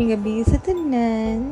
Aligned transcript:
May 0.00 0.16
gabi 0.16 0.40
sa 0.40 0.56
tanan. 0.56 1.44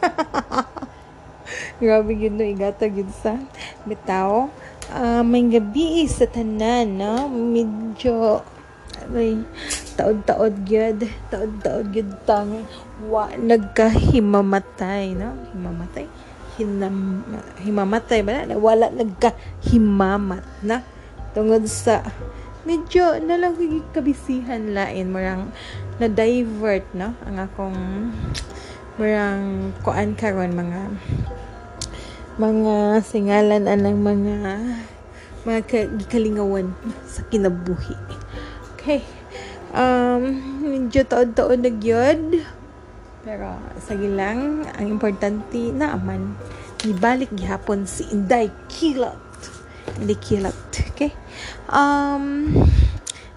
Grabe 1.84 2.16
yun 2.16 2.40
no, 2.40 2.48
igata 2.48 2.88
yun 2.88 3.12
sa 3.12 3.36
bitaw. 3.84 4.48
Ah, 4.88 5.20
may 5.20 5.44
gabi 5.44 6.08
sa 6.08 6.24
tanan, 6.24 6.96
no? 6.96 7.28
Medyo, 7.28 8.40
ay, 9.12 9.44
taod-taod 9.92 10.64
gyud 10.64 11.04
taod-taod 11.28 11.92
gyud 11.92 12.16
tang 12.24 12.64
wa 13.12 13.28
nagkahimamatay, 13.36 15.12
no? 15.12 15.36
Himamatay? 15.52 16.08
Hinam, 16.56 17.28
himamatay 17.60 18.24
ba 18.24 18.48
na? 18.48 18.56
Wala 18.56 18.88
nagkahimamat 18.88 20.64
na. 20.64 20.80
Tungod 21.36 21.68
sa 21.68 22.00
medyo 22.64 23.20
nalang 23.20 23.60
kabisihan 23.92 24.64
lain 24.72 25.12
marang 25.12 25.52
na 25.96 26.06
divert 26.08 26.84
no? 26.92 27.16
Ang 27.24 27.36
akong 27.40 27.80
marang 28.96 29.72
kuan 29.84 30.16
karon 30.16 30.56
mga 30.56 30.80
mga 32.36 33.00
singalan 33.04 33.64
anang 33.68 34.00
mga 34.00 34.36
mga 35.44 35.60
kalingawan 36.08 36.72
sa 37.04 37.24
kinabuhi. 37.28 37.96
Okay. 38.76 39.04
Um 39.76 40.40
medyo 40.64 41.04
taon-taon 41.04 41.60
na 41.64 41.72
gyud. 41.72 42.40
Pero 43.26 43.58
sige 43.82 44.08
lang. 44.08 44.64
Ang 44.78 44.96
importante 44.96 45.72
na 45.74 45.96
aman 45.96 46.36
ibalik 46.86 47.32
gihapon 47.34 47.82
si 47.82 48.06
Inday 48.14 48.46
Kilot 48.70 49.18
Inday 49.98 50.18
Kilot 50.22 50.54
okay. 50.92 51.10
Um 51.66 52.54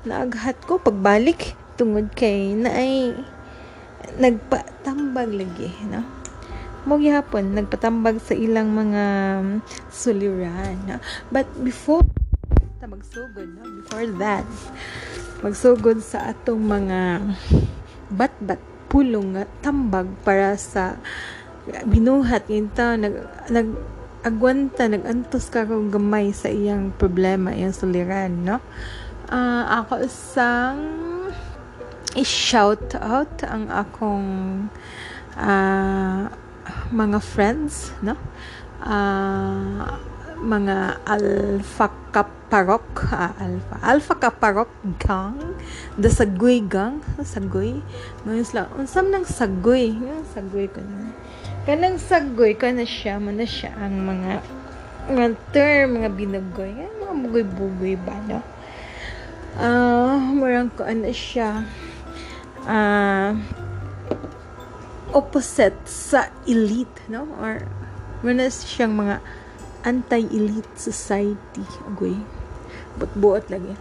naaghat 0.06 0.60
ko 0.64 0.78
pagbalik 0.80 1.59
tungod 1.80 2.12
kay 2.12 2.52
na 2.60 2.76
ay 2.76 3.16
nagpatambag 4.20 5.32
lagi 5.32 5.72
no? 5.88 6.04
Mo 6.84 7.00
gihapon 7.00 7.56
nagpatambag 7.56 8.20
sa 8.20 8.36
ilang 8.36 8.76
mga 8.76 9.04
suliran 9.88 10.76
no? 10.84 11.00
but 11.32 11.48
before 11.64 12.04
ta 12.84 12.88
magsugod 12.92 13.48
no? 13.56 13.64
Before 13.80 14.08
that 14.20 14.44
magsugod 15.40 16.04
sa 16.04 16.36
atong 16.36 16.60
mga 16.60 17.24
bat-bat 18.12 18.60
pulong 18.92 19.40
nga 19.40 19.48
tambag 19.64 20.12
para 20.28 20.60
sa 20.60 21.00
binuhat 21.88 22.50
inta 22.52 23.00
nag 23.00 23.16
nag 23.48 23.68
agwanta 24.20 24.92
nagantos 24.92 25.48
ka 25.48 25.64
kung 25.64 25.88
gamay 25.88 26.36
sa 26.36 26.52
iyang 26.52 26.92
problema 26.92 27.56
iyang 27.56 27.72
suliran 27.72 28.44
no? 28.44 28.60
Uh, 29.30 29.64
ako 29.86 30.04
isang 30.04 31.09
i-shout 32.18 32.98
out 32.98 33.32
ang 33.46 33.70
akong 33.70 34.30
uh, 35.38 36.26
mga 36.90 37.20
friends 37.22 37.94
no? 38.02 38.18
Uh, 38.82 39.86
mga 40.40 41.04
alpha 41.04 41.92
kaparok 42.16 43.12
uh, 43.12 43.36
alpha 43.36 43.76
alpha 43.84 44.16
kaparok 44.16 44.72
gang 44.96 45.36
the 46.00 46.08
sagoy 46.08 46.64
gang 46.64 47.04
sagoy. 47.22 47.84
Ngayon 48.24 48.46
sila 48.48 48.72
unsam 48.80 49.12
nang 49.12 49.28
sagoy? 49.28 49.92
Yung 49.92 50.24
sagoy 50.32 50.72
ko 50.72 50.80
na. 50.80 51.12
Kanang 51.68 52.00
sagoy 52.00 52.56
ka 52.56 52.72
na 52.72 52.88
siya 52.88 53.20
mo 53.20 53.36
na 53.36 53.44
siya 53.44 53.76
ang 53.76 54.00
mga 54.00 54.40
mga 55.12 55.28
term 55.52 56.00
mga 56.00 56.10
binugoy 56.16 56.72
mga 56.72 57.16
bugoy-bugoy 57.28 57.96
ba 58.00 58.16
no? 58.26 58.40
Ah 59.60 60.16
uh, 60.16 60.18
marang 60.40 60.72
ko 60.72 60.88
ano 60.88 61.12
siya 61.12 61.68
uh, 62.66 63.32
opposite 65.14 65.78
sa 65.88 66.28
elite 66.48 67.08
no? 67.08 67.28
Or 67.40 67.64
muna 68.26 68.52
siyang 68.52 69.00
mga 69.00 69.16
anti-elite 69.88 70.76
society 70.76 71.64
agoy. 71.88 72.20
Buot-buot 73.00 73.48
lagi. 73.48 73.74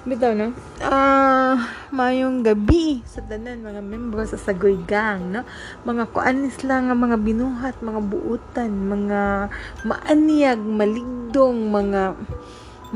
Bitaw 0.00 0.32
no? 0.32 0.56
Ah 0.80 0.88
uh, 0.88 1.56
mayong 1.92 2.40
gabi 2.40 3.04
sa 3.04 3.20
tanan 3.20 3.60
mga 3.60 3.84
membro 3.84 4.24
sa 4.24 4.40
Sagoy 4.40 4.80
Gang 4.88 5.28
no? 5.28 5.44
Mga 5.84 6.08
kuanis 6.16 6.64
lang 6.64 6.88
nga 6.88 6.96
mga 6.96 7.20
binuhat 7.20 7.84
mga 7.84 8.00
buutan 8.08 8.72
mga 8.72 9.52
maanyag 9.84 10.56
maligdong 10.56 11.68
mga 11.68 12.16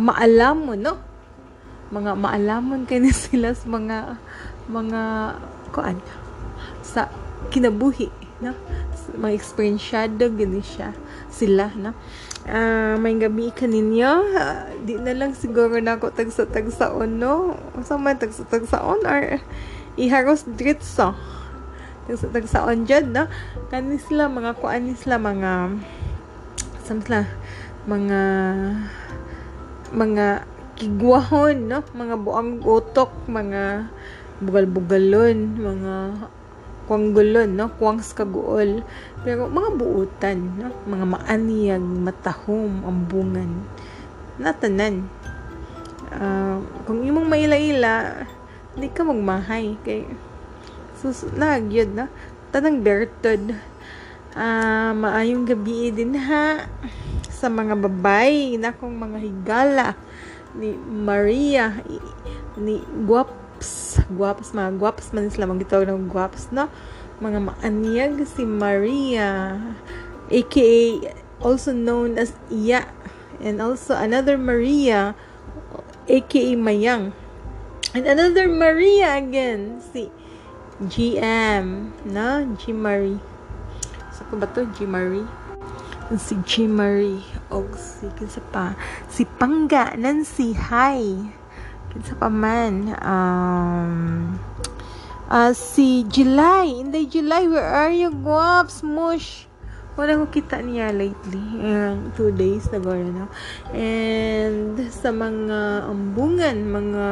maalamon 0.01 0.81
no? 0.81 0.97
Mga 1.93 2.17
maalamon 2.17 2.89
kay 2.89 3.05
sila 3.13 3.53
sa 3.53 3.69
mga 3.69 4.17
mga 4.69 5.03
kuan 5.75 6.01
sa 6.81 7.11
kinabuhi 7.53 8.09
no? 8.41 8.53
Mga 9.15 9.35
experienceado 9.37 10.33
gani 10.33 10.63
siya 10.65 10.97
sila 11.29 11.71
no? 11.77 11.93
Uh, 12.45 13.01
may 13.01 13.17
gabi 13.17 13.49
kaninyo 13.49 14.37
uh, 14.37 14.69
di 14.85 15.01
na 15.01 15.17
lang 15.17 15.33
siguro 15.33 15.81
na 15.81 15.97
ako 15.97 16.13
tagsa-tagsaon 16.13 17.17
no? 17.17 17.57
Sa 17.85 17.97
man 17.97 18.21
tagsa-tagsaon 18.21 19.05
or 19.05 19.41
iharos 19.97 20.45
dritso. 20.45 21.17
Tagsa-tagsaon 22.09 22.85
dyan 22.85 23.17
no? 23.17 23.25
Kani 23.73 23.97
sila 24.01 24.29
mga 24.29 24.61
kuan 24.61 24.93
sila 24.97 25.17
mga 25.17 25.73
samsla 26.85 27.25
mga 27.89 28.21
mga 29.93 30.27
kigwahon 30.77 31.71
no? 31.71 31.81
Mga 31.97 32.15
buang 32.21 32.61
utok 32.61 33.11
mga 33.31 33.89
bugal-bugalon 34.43 35.39
mga 35.59 35.95
kuanggulon 36.85 37.51
no? 37.57 37.73
Kuwangs 37.77 38.13
kaguol. 38.13 38.85
Pero 39.25 39.49
mga 39.49 39.71
buutan 39.77 40.39
no? 40.59 40.69
Mga 40.89 41.07
maaniyag 41.19 41.85
matahom 41.85 42.85
ambungan. 42.85 43.65
Natanan. 44.37 45.09
Uh, 46.15 46.63
kung 46.87 47.03
imong 47.03 47.27
maila-ila 47.27 48.27
di 48.75 48.89
ka 48.91 49.03
magmahay. 49.07 49.79
Kay 49.83 50.09
sus 50.99 51.27
nagyod 51.35 51.93
na 51.93 52.07
tanang 52.53 52.81
bertod. 52.81 53.55
Uh, 54.35 54.91
maayong 54.99 55.47
gabi 55.47 55.95
din 55.95 56.19
ha? 56.19 56.67
Sa 57.31 57.47
mga 57.47 57.77
babay 57.79 58.59
na 58.59 58.75
kong 58.75 58.95
mga 58.99 59.19
higala 59.21 59.89
ni 60.55 60.75
Maria 60.79 61.83
ni 62.55 62.79
Guaps 63.07 63.44
Guaps 64.13 64.53
mga 64.53 64.77
Guaps 64.77 65.13
man 65.17 65.33
sila. 65.33 65.49
Magitawag 65.49 65.89
ng 65.89 66.11
Guaps 66.11 66.53
no? 66.53 66.69
Mga 67.23 67.39
maanyag 67.41 68.15
si 68.29 68.45
Maria 68.45 69.57
aka 70.29 70.73
also 71.41 71.73
known 71.73 72.17
as 72.21 72.37
Iya. 72.49 72.89
And 73.43 73.61
also 73.61 73.97
another 73.97 74.37
Maria 74.37 75.17
aka 76.09 76.53
Mayang. 76.57 77.17
And 77.95 78.05
another 78.05 78.51
Maria 78.51 79.17
again 79.17 79.81
si 79.81 80.11
GM 80.83 81.95
no? 82.09 82.45
G 82.59 82.75
Marie. 82.75 83.23
Sa 84.13 84.27
ko 84.29 84.37
ba 84.37 84.51
to? 84.53 84.67
G 84.75 84.85
Marie? 84.85 85.27
Si 86.19 86.37
G 86.45 86.69
Marie. 86.69 87.25
O 87.49 87.65
si 87.79 88.11
kinsa 88.19 88.43
pa. 88.53 88.77
Si 89.09 89.25
Pangga 89.25 89.97
Nancy 89.97 90.53
Hi 90.53 91.33
kinsa 91.95 92.19
pa 92.19 92.27
man 92.27 92.91
um 93.07 94.35
uh, 95.31 95.55
si 95.55 96.03
July. 96.11 96.83
Inday 96.83 97.07
July 97.07 97.47
where 97.47 97.71
are 97.71 97.95
you 97.95 98.11
guaps? 98.11 98.83
Mush. 98.83 99.47
Wala 99.95 100.19
ko 100.19 100.27
kita 100.27 100.59
niya 100.59 100.91
lately. 100.91 101.39
Um, 101.63 102.11
two 102.19 102.35
days 102.35 102.67
na 102.75 102.83
na 102.83 103.31
and 103.71 104.75
sa 104.91 105.15
mga 105.15 105.87
ambungan 105.87 106.67
mga 106.67 107.07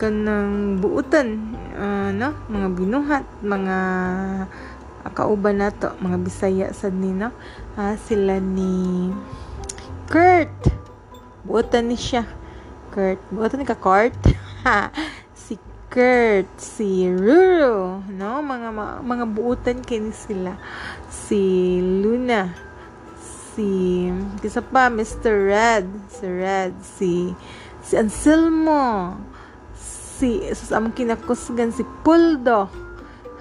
kanang 0.00 0.80
buutan 0.80 1.52
uh, 1.76 2.16
no? 2.16 2.32
Mga 2.48 2.68
binuhat 2.80 3.24
mga 3.44 3.76
kauban 5.12 5.60
nato 5.60 5.92
mga 6.00 6.16
Bisaya 6.24 6.66
sad 6.72 6.96
ni 6.96 7.12
no? 7.12 7.28
Uh, 7.76 7.92
sila 8.08 8.40
ni 8.40 9.12
Kurt. 10.08 10.72
Buotan 11.44 11.92
ni 11.92 12.00
siya 12.00 12.35
Kurt. 12.96 13.20
Buotan 13.28 13.60
ni 13.60 13.68
ka 13.68 13.76
Kurt? 13.76 14.16
Si 15.36 15.60
Kurt. 15.92 16.48
Si 16.56 17.04
Ruru. 17.12 18.00
No? 18.16 18.40
Mga 18.40 19.04
mga 19.04 19.24
buutan 19.28 19.84
kini 19.84 20.16
sila. 20.16 20.56
Si 21.12 21.76
Luna. 21.84 22.56
Si 23.52 24.08
kisa 24.40 24.64
pa 24.64 24.88
Mr. 24.88 25.34
Red. 25.44 25.86
Si 26.08 26.24
Red. 26.24 26.72
Si 26.80 27.12
si 27.84 27.92
Anselmo. 28.00 29.20
Si 29.76 30.40
sa 30.56 30.80
among 30.80 30.96
kinakusgan 30.96 31.76
si 31.76 31.84
Puldo 32.00 32.72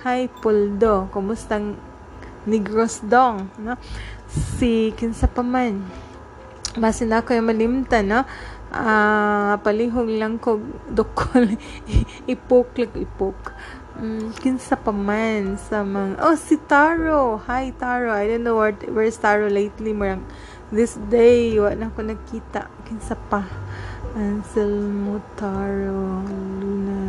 Hi 0.04 0.28
Puldo 0.28 1.08
kumustang 1.08 1.80
Negros 2.44 3.00
Dong 3.00 3.48
no? 3.64 3.80
Si 4.28 4.92
kinsa 5.00 5.32
pa 5.32 5.40
man? 5.40 5.88
Basin 6.76 7.16
ako 7.16 7.32
yung 7.32 7.48
malimta 7.48 8.04
no 8.04 8.28
palihog 9.62 10.10
lang 10.10 10.42
ko 10.42 10.62
dokol 10.90 11.54
ipok 12.34 12.70
like 12.78 12.96
ipok 12.96 13.54
Mm, 13.96 14.36
kinsa 14.44 14.76
pa 14.76 14.92
man 14.92 15.56
sa 15.56 15.80
mga... 15.80 16.20
Oh, 16.20 16.36
si 16.36 16.60
Taro! 16.60 17.40
Hi, 17.48 17.72
Taro. 17.72 18.12
I 18.12 18.28
don't 18.28 18.44
know 18.44 18.60
where, 18.60 18.76
where's 18.92 19.16
Taro 19.16 19.48
lately. 19.48 19.96
Marang 19.96 20.28
this 20.68 21.00
day, 21.08 21.56
wa 21.56 21.72
na 21.72 21.88
ko 21.96 22.04
nakita. 22.04 22.68
Kinsa 22.84 23.16
pa. 23.16 23.48
Anselmo, 24.20 25.24
Taro, 25.40 26.28
Luna. 26.60 27.00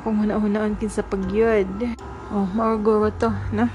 Ako 0.00 0.16
muna-unaan 0.16 0.80
kinsa 0.80 1.04
pagyod. 1.04 1.68
Oh, 2.32 2.48
mauguro 2.56 3.12
to, 3.12 3.28
no? 3.52 3.68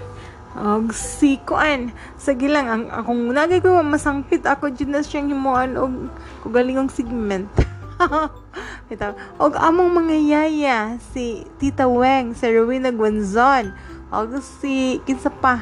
Og 0.56 0.96
si 0.96 1.36
Kuan, 1.44 1.92
sige 2.16 2.48
lang, 2.48 2.72
ang 2.72 2.84
akong 2.88 3.36
nagay 3.36 3.60
ko 3.60 3.84
masangpit 3.84 4.48
ako 4.48 4.72
dyan 4.72 4.96
na 4.96 5.04
siyang 5.04 5.28
himuan 5.28 5.76
og 5.76 6.08
kugalingong 6.48 6.88
segment. 6.88 7.52
Ito. 8.94 9.20
Og 9.36 9.52
among 9.60 9.92
mga 9.92 10.16
yaya, 10.16 10.80
si 11.12 11.44
Tita 11.60 11.92
Weng, 11.92 12.32
si 12.32 12.48
Rowena 12.48 12.96
Guanzon, 12.96 13.76
og 14.16 14.40
si, 14.40 15.04
kinsa 15.04 15.28
pa, 15.28 15.60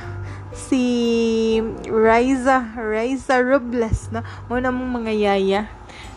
si 0.54 1.58
Riza, 1.90 2.62
Riza 2.78 3.42
Robles, 3.42 4.14
no? 4.14 4.22
Muna 4.46 4.70
mong 4.70 5.02
mga 5.02 5.14
yaya. 5.18 5.62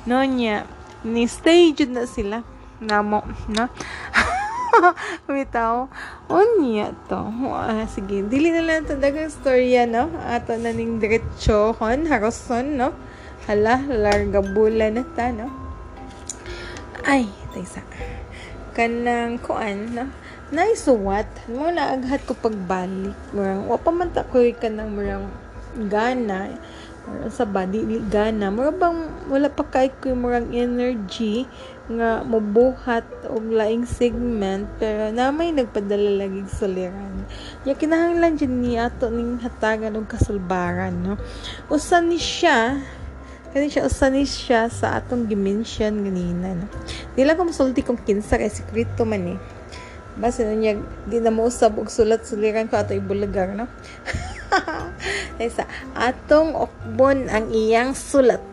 No 0.04 0.20
niya, 0.20 0.68
ni 1.00 1.24
stage 1.24 1.88
na 1.88 2.04
sila. 2.04 2.44
Namo, 2.76 3.24
no? 3.48 3.72
Bitaw. 5.28 5.88
Unya 6.28 6.92
to. 7.08 7.20
Uh, 7.52 7.84
sige, 7.88 8.24
dili 8.26 8.52
na 8.52 8.62
lang 8.62 8.84
ito 8.84 8.96
dagang 8.98 9.30
storya, 9.30 9.88
no? 9.88 10.10
Ato 10.24 10.56
na 10.58 10.72
ning 10.72 10.98
diretsohon, 10.98 12.08
haroson, 12.08 12.76
no? 12.76 12.92
Hala, 13.46 13.78
larga 13.86 14.42
bula 14.42 14.90
na 14.90 15.06
ta, 15.14 15.30
no? 15.30 15.48
Ay, 17.06 17.30
taysa. 17.54 17.82
Kanang 18.74 19.38
kuan, 19.40 19.94
no? 19.94 20.04
Naisuwat. 20.50 21.26
Mo 21.50 21.70
na 21.70 21.94
aghat 21.94 22.22
ko 22.26 22.34
pagbalik. 22.38 23.16
Murang, 23.34 23.66
wa 23.66 23.78
pa 23.78 23.90
man 23.90 24.10
ta 24.14 24.26
ko 24.26 24.42
kanang 24.54 24.94
murang 24.94 25.26
gana. 25.90 26.50
Sa 27.30 27.46
body, 27.46 28.02
gana. 28.10 28.50
Murang 28.50 28.78
bang, 28.78 28.98
wala 29.30 29.46
pa 29.50 29.62
kay 29.66 29.94
ko 29.94 30.14
murang 30.18 30.50
energy 30.50 31.46
nga 31.86 32.26
mubuhat 32.26 33.06
og 33.30 33.46
laing 33.46 33.86
segment 33.86 34.66
pero 34.82 35.14
namay 35.14 35.54
nagpadala 35.54 36.18
lagi 36.18 36.42
suliran 36.50 37.22
ya 37.62 37.78
kinahanglan 37.78 38.34
dyan 38.34 38.54
ni 38.58 38.74
ato 38.74 39.06
ning 39.06 39.38
hatagan 39.38 39.94
og 39.94 40.10
kasulbaran 40.10 40.98
no 40.98 41.14
usa 41.70 42.02
ni 42.02 42.18
siya 42.18 42.82
Kani 43.56 43.72
siya 43.72 43.88
usanis 43.88 44.36
siya 44.36 44.68
sa 44.68 45.00
atong 45.00 45.32
dimension 45.32 46.04
ganina. 46.04 46.52
No? 46.52 46.68
Di 47.16 47.24
lang 47.24 47.40
ko 47.40 47.48
masulti 47.48 47.80
kung 47.80 47.96
kinsa 47.96 48.36
kay 48.36 48.52
sekreto 48.52 49.08
man 49.08 49.32
eh. 49.32 49.40
Basta 50.20 50.44
na 50.44 50.52
niya, 50.52 50.76
di 51.08 51.24
na 51.24 51.32
mo 51.32 51.48
usab 51.48 51.80
og 51.80 51.88
sulat 51.88 52.28
suliran 52.28 52.68
ko 52.68 52.76
ato 52.76 52.92
ibulagar, 52.92 53.56
no? 53.56 53.64
sa 55.56 55.64
atong 55.96 56.52
okbon 56.52 57.32
ang 57.32 57.48
iyang 57.48 57.96
sulat. 57.96 58.44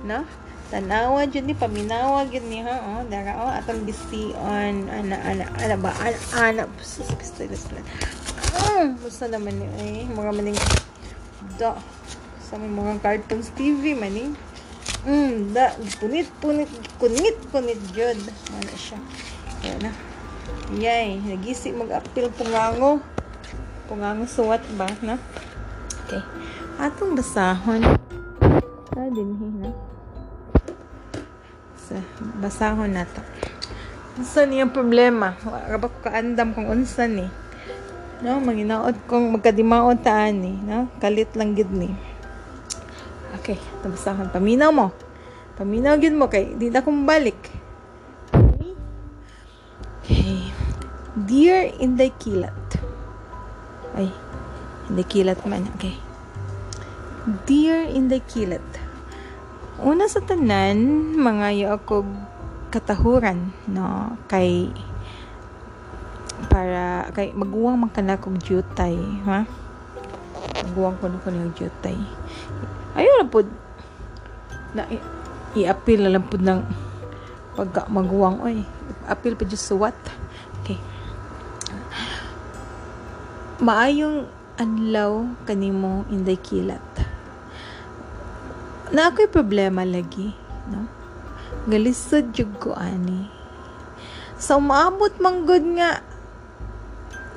No? 0.00 0.24
Tanawa 0.66 1.22
dyan 1.30 1.46
ni, 1.46 1.54
paminawa 1.54 2.26
dyan 2.26 2.46
ni, 2.50 2.58
ha? 2.58 2.74
Oh, 2.82 3.02
dara, 3.06 3.38
oh, 3.38 3.52
atong 3.54 3.86
bision, 3.86 4.90
ana, 4.90 5.14
ana, 5.22 5.46
ana 5.62 5.76
ba, 5.78 5.94
ana, 6.02 6.18
ana, 6.34 6.62
pistola, 6.74 7.14
pistola. 7.46 7.82
Ah, 8.50 8.90
basta 8.98 9.30
naman 9.30 9.54
ni, 9.62 9.66
ay, 9.78 10.10
mga 10.10 10.30
maning, 10.34 10.58
da, 11.54 11.78
sa 12.42 12.58
may 12.58 12.70
mga 12.70 12.98
cartoons 12.98 13.54
TV 13.54 13.94
man 13.94 14.14
eh. 14.14 14.30
Mm, 15.06 15.54
da, 15.54 15.70
punit, 16.02 16.26
punit, 16.42 16.70
kunit, 16.98 17.38
punit, 17.54 17.78
jud. 17.94 18.18
Ano 18.50 18.74
siya. 18.74 18.98
Yan 19.62 19.78
na. 19.86 19.92
Yay, 20.74 21.22
nagisi 21.22 21.70
mag-apil 21.70 22.26
pungango. 22.34 22.98
Pungango 23.86 24.26
suwat 24.26 24.66
ba, 24.74 24.90
na? 24.98 25.14
Okay. 26.06 26.22
Atong 26.82 27.14
basahon. 27.14 27.86
Sa 28.90 29.06
din, 29.14 29.30
na? 29.62 29.70
Sa 31.86 31.94
basahon 32.42 32.90
na 32.90 33.06
to. 33.06 33.22
Unsa 34.18 34.42
niya 34.42 34.66
problema? 34.66 35.38
Ba 35.46 35.86
ko 35.86 35.96
kaandam 36.02 36.50
kung 36.50 36.66
unsa 36.66 37.06
ni? 37.06 37.30
No, 38.24 38.40
manginaot 38.40 38.96
kong 39.06 39.38
magkadimaot 39.38 40.00
taan 40.00 40.40
ni, 40.40 40.56
no? 40.64 40.88
Kalit 40.98 41.30
lang 41.36 41.52
gid 41.52 41.68
ni. 41.68 41.92
Okay, 43.38 43.60
tabasahan. 43.84 44.32
Paminaw 44.32 44.72
mo. 44.72 44.90
Paminaw 45.60 46.00
yun 46.00 46.16
mo 46.16 46.26
kay 46.26 46.56
di 46.56 46.72
na 46.72 46.80
kong 46.82 47.04
balik. 47.04 47.38
Okay. 50.02 50.48
Dear 51.16 51.72
Inday 51.76 52.12
Kilat. 52.16 52.56
Ay, 53.96 54.08
Inday 54.88 55.06
Kilat 55.06 55.40
man. 55.44 55.68
Okay. 55.76 55.96
Dear 57.44 57.88
Inday 57.88 58.24
Kilat. 58.24 58.64
Una 59.76 60.08
sa 60.08 60.24
tanan, 60.24 61.12
mga 61.20 61.46
yo 61.52 61.66
ako 61.76 62.08
katahuran, 62.72 63.52
no, 63.68 64.16
kay 64.24 64.72
para 66.48 67.12
kay 67.12 67.36
maguwang 67.36 67.76
man 67.76 67.92
kana 67.92 68.16
kog 68.16 68.40
jutay, 68.40 68.96
ha? 69.28 69.44
Maguwang 70.64 70.96
ko 70.96 71.12
na 71.12 71.20
ko 71.20 71.28
ng 71.28 71.52
jutay. 71.52 71.96
Ayaw 72.96 73.20
lang 73.20 73.28
po 73.28 73.44
na 74.72 74.88
i-appeal 75.52 76.08
na 76.08 76.12
lang 76.16 76.24
po 76.24 76.40
ng 76.40 76.60
pagka 77.56 77.88
maguwang 77.88 78.40
oy 78.44 78.64
appeal 79.08 79.36
pa 79.36 79.44
just 79.44 79.68
so 79.68 79.76
what? 79.76 79.96
Okay. 80.64 80.80
Maayong 83.60 84.28
anlaw 84.56 85.24
kanimo 85.44 86.08
inday 86.08 86.40
kilat 86.40 87.05
na 88.94 89.10
ako'y 89.10 89.26
problema 89.26 89.82
lagi 89.82 90.30
no? 90.70 90.86
Galisod 91.66 92.30
jud 92.30 92.50
ko 92.62 92.74
ani. 92.78 93.26
Sa 94.38 94.54
so, 94.54 94.62
umaabot 94.62 95.10
manggod 95.18 95.64
nga 95.74 96.04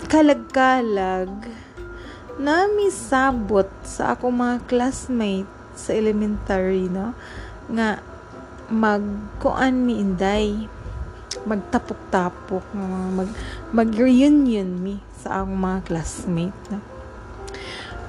kalag-kalag 0.10 1.32
nami 2.40 2.88
sabot 2.88 3.68
sa 3.84 4.16
ako 4.16 4.32
mga 4.32 4.58
classmate 4.70 5.50
sa 5.74 5.92
elementary 5.96 6.88
no? 6.88 7.18
Nga 7.72 8.00
magkuan 8.70 9.82
mi 9.82 9.98
inday 9.98 10.70
magtapok-tapok 11.48 12.66
mag 13.16 13.30
mag-reunion 13.72 14.70
mi 14.78 15.02
sa 15.20 15.42
akong 15.42 15.58
mga 15.58 15.80
classmate 15.90 16.62
no? 16.70 16.80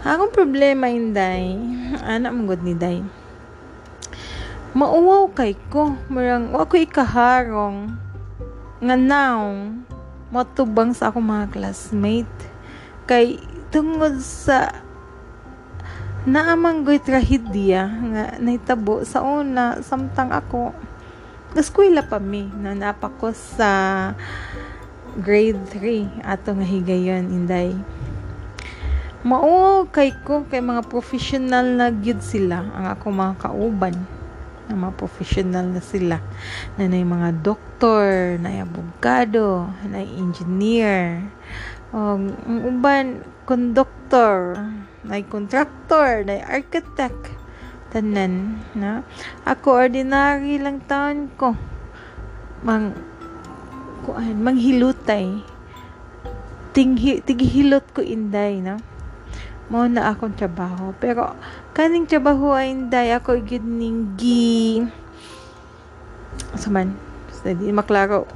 Akong 0.05 0.33
problema 0.33 0.89
inday 0.89 1.57
anak 2.05 2.33
mo 2.33 2.53
ni 2.61 2.77
day 2.77 3.01
mauwaw 4.71 5.35
kay 5.35 5.59
ko 5.67 5.99
marang 6.07 6.55
wa 6.55 6.63
ko 6.63 6.79
ikaharong 6.79 7.91
nga 8.79 8.95
now 8.95 9.67
matubang 10.31 10.95
sa 10.95 11.11
akong 11.11 11.27
mga 11.27 11.51
classmate. 11.51 12.39
Kay 13.11 13.43
tungod 13.75 14.23
sa 14.23 14.71
naamang 16.23 16.87
goy 16.87 17.03
trahedya 17.03 17.83
nga 18.15 18.25
nahitabo 18.39 19.03
sa 19.03 19.27
una 19.27 19.83
samtang 19.83 20.31
ako 20.31 20.71
gaskwela 21.51 22.07
pa 22.07 22.23
mi 22.23 22.47
na 22.55 22.71
napa 22.79 23.11
ko 23.11 23.35
sa 23.35 24.15
grade 25.19 25.59
3 25.75 26.23
ato 26.23 26.55
nga 26.55 26.67
higayon 26.67 27.27
inday. 27.27 27.75
Mao 29.27 29.83
kay 29.91 30.15
ko 30.23 30.47
kay 30.47 30.63
mga 30.63 30.87
professional 30.87 31.67
na 31.75 31.91
gyud 31.91 32.23
sila 32.23 32.63
ang 32.71 32.87
ako 32.95 33.07
mga 33.11 33.35
kauban 33.43 34.20
ang 34.71 34.87
mga 34.87 34.95
professional 34.95 35.67
na 35.67 35.83
sila 35.83 36.23
na 36.79 36.87
nay 36.87 37.03
mga 37.03 37.43
doktor 37.43 38.39
na 38.39 38.63
abogado 38.63 39.67
na 39.91 39.99
engineer 39.99 41.27
og 41.91 42.31
ang 42.47 42.61
uban 42.71 43.27
konduktor, 43.51 44.63
may 45.03 45.27
contractor, 45.27 46.23
may 46.23 46.39
architect, 46.47 47.35
tanan, 47.91 48.63
na. 48.79 49.03
Ako 49.43 49.91
ordinary 49.91 50.63
lang 50.63 50.87
taon 50.87 51.35
ko. 51.35 51.59
Mang 52.63 52.95
kuan, 54.07 54.39
manghilutay. 54.39 55.43
Tinghi, 56.71 57.27
tigihilot 57.27 57.91
ko 57.91 58.07
inday, 58.07 58.63
no? 58.63 58.79
Mo 59.67 59.91
na 59.91 60.15
akong 60.15 60.39
trabaho. 60.39 60.95
Pero, 61.03 61.35
kaning 61.77 62.07
trabaho 62.07 62.55
ay 62.55 62.75
inday, 62.75 63.15
ako 63.15 63.41
gid 63.43 63.65
ning 63.65 64.15
gi... 64.15 64.85
Saman, 66.59 66.95
di 67.45 67.71
maklaro. 67.73 68.27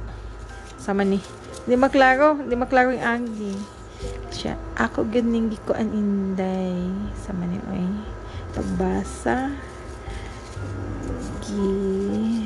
Saman 0.79 1.15
ni. 1.15 1.19
Di 1.65 1.75
maklaro, 1.75 2.39
di 2.41 2.55
maklaro 2.55 2.93
yung 2.93 3.05
anggi 3.05 3.75
siya 4.35 4.59
ako 4.75 5.07
ganing 5.07 5.47
ko 5.63 5.71
an 5.71 5.89
inday 5.95 6.75
sa 7.15 7.31
manioy 7.31 7.87
pagbasa. 8.51 9.55
Gi 11.39 11.71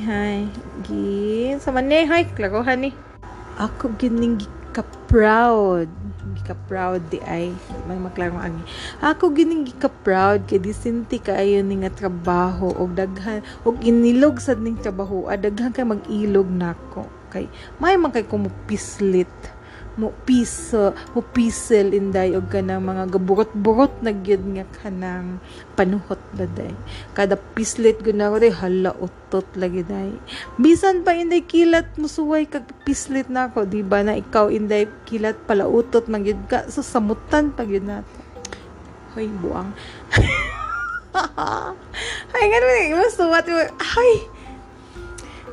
hay 0.06 0.46
gi 0.86 1.56
sa 1.58 1.74
manay 1.74 2.06
hay 2.06 2.30
klarohan 2.30 2.86
ni. 2.86 2.90
Ako 3.58 3.92
gining 3.98 4.38
ka 4.38 4.59
proud 5.10 5.90
gika 6.38 6.54
proud 6.70 7.02
di 7.10 7.18
ay 7.26 7.50
may 7.90 7.98
maklaro 7.98 8.38
agi 8.38 8.62
ako 9.02 9.34
gining 9.34 9.66
gika 9.66 9.90
proud 10.06 10.46
kay 10.46 10.62
disinti 10.62 11.18
kaayo 11.18 11.66
ni 11.66 11.82
nga 11.82 11.90
trabaho 11.90 12.70
og 12.78 12.94
daghan 12.94 13.42
og 13.66 13.74
inilog 13.82 14.38
sad 14.38 14.62
ning 14.62 14.78
trabaho 14.78 15.26
ah, 15.26 15.34
daghan 15.34 15.74
kay 15.74 15.82
mag-ilog 15.82 16.46
nako. 16.46 17.10
Kay 17.30 17.46
may 17.78 17.94
man 17.94 18.10
kay 18.10 18.26
kumupislit 18.26 19.30
mo 19.98 20.14
piso 20.26 20.94
mo 21.14 21.20
pisel 21.22 21.90
inday 21.90 22.34
og 22.38 22.50
kanang 22.52 22.84
mga 22.84 23.10
gaburot-burot 23.14 24.02
na 24.04 24.14
gyud 24.14 24.42
nga 24.54 24.66
kanang 24.82 25.42
panuhot 25.74 26.20
ba 26.36 26.46
day. 26.54 26.74
Kada 27.16 27.34
pislit 27.34 27.98
gud 28.04 28.14
na 28.14 28.30
day 28.38 28.54
hala 28.54 28.94
utot 28.98 29.46
lagi 29.58 29.82
day. 29.82 30.14
Bisan 30.60 31.02
pa 31.02 31.16
inday 31.16 31.42
kilat 31.42 31.90
mo 31.98 32.06
suway 32.06 32.46
kag 32.46 32.66
pislit 32.86 33.26
na 33.26 33.50
ako 33.50 33.66
di 33.66 33.82
ba 33.82 34.06
na 34.06 34.14
ikaw 34.14 34.46
inday 34.50 34.86
kilat 35.08 35.38
pala 35.48 35.66
utot 35.66 36.06
man 36.06 36.22
gyud 36.22 36.38
ka 36.46 36.70
so 36.70 36.84
samutan 36.84 37.50
pa 37.50 37.66
gyud 37.66 37.86
nato 37.86 38.20
hoy 39.14 39.26
buang 39.42 39.74
ay 42.34 42.44
ganun 42.46 42.78
eh 42.78 42.94
mas 42.94 43.18
suwat 43.18 43.46
ay 43.50 44.12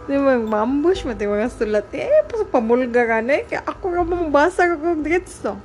Di 0.07 0.15
ba, 0.15 0.39
mambush 0.39 1.03
mo, 1.03 1.11
di 1.11 1.27
mga 1.27 1.51
sulat. 1.51 1.91
Eh, 1.91 2.23
pa 2.31 2.47
pamulga 2.47 3.03
ka 3.03 3.19
na 3.19 3.37
eh. 3.37 3.43
Kaya 3.43 3.67
ako 3.67 3.91
nga 3.91 4.03
mamabasa 4.07 4.63
ka 4.71 4.79
kong 4.79 5.03
dito. 5.03 5.59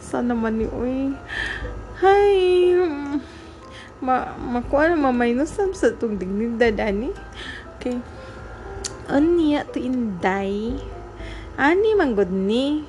Sana 0.00 0.32
naman 0.32 0.56
ni, 0.56 0.66
uy. 0.72 1.12
Hi. 2.00 2.32
Ma, 4.00 4.32
makuha 4.40 4.88
na 4.88 4.96
mamaynusan 4.96 5.76
sa 5.76 5.92
itong 5.92 6.16
dignidad, 6.16 6.80
ani. 6.80 7.12
Okay. 7.76 8.00
Aniya 9.08 9.68
to 9.68 9.80
inday. 9.80 10.80
Ani 11.56 11.96
man 11.96 12.12
god 12.12 12.28
ni. 12.28 12.84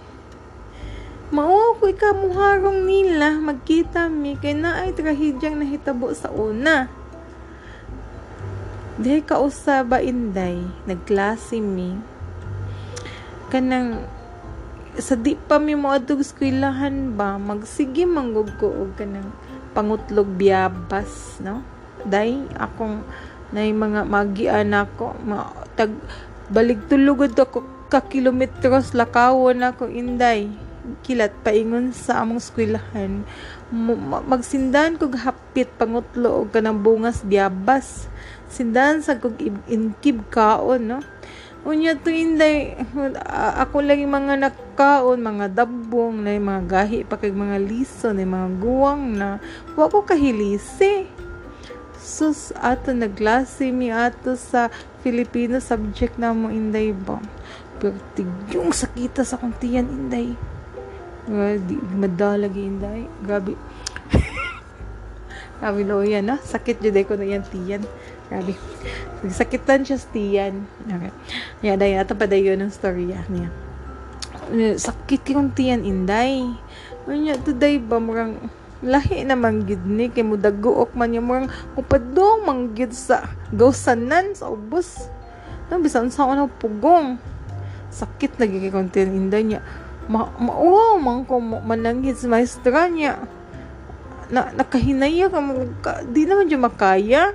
Mao 1.31 1.77
ko 1.77 1.87
ikamuharong 1.87 2.83
nila 2.89 3.37
magkita 3.37 4.09
mi 4.09 4.33
kay 4.33 4.57
na 4.57 4.81
ay 4.83 4.91
trahedyang 4.91 5.61
nahitabo 5.61 6.11
sa 6.11 6.27
una. 6.33 6.91
Dihay 8.99 9.23
ka 9.23 9.39
usaba 9.39 10.03
inday, 10.03 10.59
nagklase 10.83 11.63
mi. 11.63 11.95
Kanang 13.47 14.03
sa 14.99 15.15
di 15.15 15.39
pa 15.39 15.55
mi 15.55 15.71
mo 15.71 15.87
adug 15.87 16.19
eskwelahan 16.19 17.15
ba, 17.15 17.39
magsige 17.39 18.03
manggug 18.03 18.51
ko 18.59 18.67
og 18.67 18.99
kanang 18.99 19.31
pangutlog 19.71 20.27
biyabas, 20.35 21.39
no? 21.39 21.63
Day 22.03 22.43
akong 22.59 23.07
nay 23.55 23.71
mga 23.71 24.03
magian 24.03 24.75
ako, 24.75 25.15
ma, 25.23 25.47
tag 25.79 25.95
balik 26.51 26.83
tulugod 26.91 27.31
ako 27.39 27.63
ka 27.87 28.03
kilometros 28.03 28.91
lakawon 28.91 29.63
ako 29.63 29.87
inday 29.87 30.51
kilat 31.05 31.33
paingon 31.45 31.93
sa 31.93 32.25
among 32.25 32.41
eskwelahan 32.41 33.21
magsindan 34.25 34.97
kog 34.97 35.13
hapit 35.21 35.69
pangutlo 35.77 36.45
og 36.45 36.47
kanang 36.49 36.81
bungas 36.81 37.21
diabas 37.21 38.08
sindan 38.49 39.05
sa 39.05 39.21
kog 39.21 39.37
inkib 39.69 40.25
kaon 40.33 40.89
no? 40.89 40.99
Unya 41.67 41.91
to 41.91 42.07
inday 42.07 42.71
ako 43.59 43.83
lang 43.83 43.99
yung 43.99 44.15
mga 44.15 44.47
nakaon 44.47 45.19
mga 45.19 45.45
dabong 45.59 46.23
na 46.23 46.39
mga 46.39 46.63
gahi 46.65 47.03
pa 47.03 47.19
kay 47.19 47.35
mga 47.35 47.59
liso 47.59 48.15
na 48.15 48.23
mga 48.23 48.49
guwang 48.63 49.19
na 49.19 49.43
wa 49.75 49.91
ko 49.91 50.07
kahilisi. 50.07 51.03
Sus 51.99 52.55
ato 52.55 52.95
naglasi 52.95 53.75
mi 53.75 53.91
ato 53.91 54.39
sa 54.39 54.71
Filipino 55.03 55.59
subject 55.59 56.15
na 56.15 56.31
mo 56.31 56.47
inday 56.47 56.95
ba? 56.95 57.19
Pero 57.77 57.99
tigyong 58.15 58.71
sakita 58.71 59.27
sa 59.27 59.35
kuntiyan 59.35 59.83
inday. 59.83 60.31
Uh, 61.27 61.59
di 61.59 61.75
madalagi 61.75 62.71
inday. 62.71 63.03
Grabe. 63.19 63.59
Grabe 65.59 65.81
lo 65.83 66.07
yan 66.07 66.31
ha? 66.31 66.39
Sakit 66.39 66.79
jud 66.79 66.95
ko 67.03 67.19
na 67.19 67.27
yan 67.27 67.43
tiyan 67.43 67.83
Grabe. 68.29 68.53
Nagsakitan 69.25 69.81
siya 69.81 69.97
tiyan. 70.13 70.53
Okay. 70.85 71.11
Yeah, 71.65 71.75
dahil 71.75 72.05
ato 72.05 72.13
pa 72.13 72.29
dayo 72.29 72.53
ng 72.53 72.69
story 72.69 73.09
niya. 73.09 73.49
Sakit 74.77 75.33
yung 75.33 75.49
tiyan, 75.49 75.81
inday. 75.81 76.45
Unya, 77.09 77.33
today 77.41 77.81
ba, 77.81 77.97
murang 77.97 78.37
lahi 78.79 79.27
naman 79.27 79.67
gid 79.67 79.83
ni 79.83 80.07
kay 80.07 80.23
mudaguok 80.23 80.95
man 80.95 81.11
yung 81.11 81.27
murang 81.27 81.51
upadong 81.75 82.47
manggid 82.47 82.95
sa 82.95 83.27
gawsanan 83.51 84.31
sa 84.37 84.47
ubos. 84.47 85.09
No, 85.67 85.83
bisan 85.83 86.13
sa 86.13 86.29
ako 86.29 86.47
pugong. 86.61 87.19
Sakit 87.91 88.39
lagi 88.39 88.61
kay 88.61 88.71
kontin 88.71 89.11
inday 89.11 89.41
niya. 89.43 89.61
Ma, 90.05 90.29
ma 90.37 90.53
wow, 90.53 91.01
man 91.01 91.25
ko 91.25 91.41
mananghid 91.41 92.15
sa 92.15 92.29
maestra 92.29 92.87
niya. 92.87 93.19
Na, 94.29 94.53
nakahinaya 94.53 95.33
ka, 95.33 95.41
ka 95.81 95.91
di 96.05 96.29
naman 96.29 96.45
dyan 96.45 96.61
makaya 96.61 97.33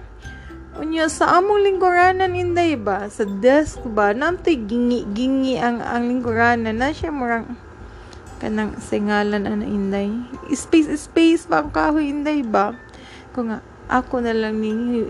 Unya 0.74 1.06
sa 1.06 1.38
among 1.38 1.62
lingkuranan 1.62 2.34
inday 2.34 2.74
ba? 2.74 3.06
Sa 3.06 3.22
desk 3.22 3.78
ba? 3.86 4.10
Namtoy 4.10 4.58
gingi 4.66 5.06
gingi 5.14 5.54
ang 5.54 5.78
ang 5.78 6.10
lingkuranan. 6.10 6.74
Na 6.74 6.90
siya 6.90 7.14
murang 7.14 7.54
kanang 8.42 8.74
singalan 8.82 9.46
ana 9.46 9.62
inday? 9.62 10.10
Space 10.50 10.90
space 10.98 11.46
ba 11.46 11.62
ang 11.62 11.70
kahoy 11.70 12.10
inday 12.10 12.42
ba? 12.42 12.74
Ko 13.30 13.46
nga 13.46 13.62
ako 13.86 14.26
na 14.26 14.34
lang 14.34 14.58
ni 14.58 15.06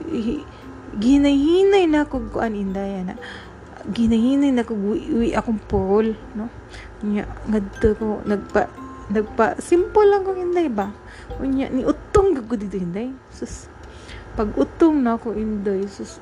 ginahinay 1.01 1.89
na 1.89 2.05
ko 2.05 2.21
kuan 2.29 2.53
inday 2.53 3.01
ana. 3.01 3.17
Ginahinay 3.89 4.53
na 4.53 4.69
ko 4.69 4.77
wi 4.77 5.33
akong 5.33 5.65
purol 5.65 6.13
no? 6.37 6.53
Nya 7.01 7.25
ngadto 7.49 7.97
ko 7.97 8.21
nagpa 8.29 8.69
nagpa 9.09 9.57
simple 9.65 10.13
lang 10.13 10.29
ko 10.29 10.37
inday 10.37 10.69
ba? 10.69 10.93
Unya 11.41 11.73
ni 11.73 11.89
utong 11.89 12.37
gud 12.37 12.61
dito 12.61 12.77
inday. 12.77 13.17
Sus 13.33 13.73
pag 14.35 14.51
utong 14.59 15.03
na 15.03 15.17
ako 15.17 15.35
inday. 15.35 15.87
Sus. 15.87 16.19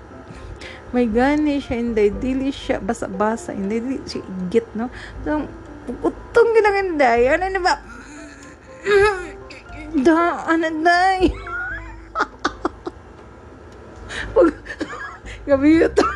May 0.92 1.08
gani 1.08 1.58
siya 1.58 1.80
inday. 1.80 2.12
Dili 2.12 2.52
siya 2.52 2.78
basa-basa 2.78 3.56
inday. 3.56 3.80
Dili 3.80 3.98
siya 4.04 4.22
igit 4.24 4.68
no? 4.76 4.92
So 5.24 5.48
pag 5.88 5.98
utong 6.00 6.48
ginang 6.54 6.78
inday. 6.92 7.20
Ano 7.32 7.44
na 7.48 7.60
ba? 7.60 7.74
Da 9.92 10.48
ano 10.48 10.72
day 10.80 11.36
pag 14.32 14.48
gabi 15.44 15.82
ito 15.82 16.06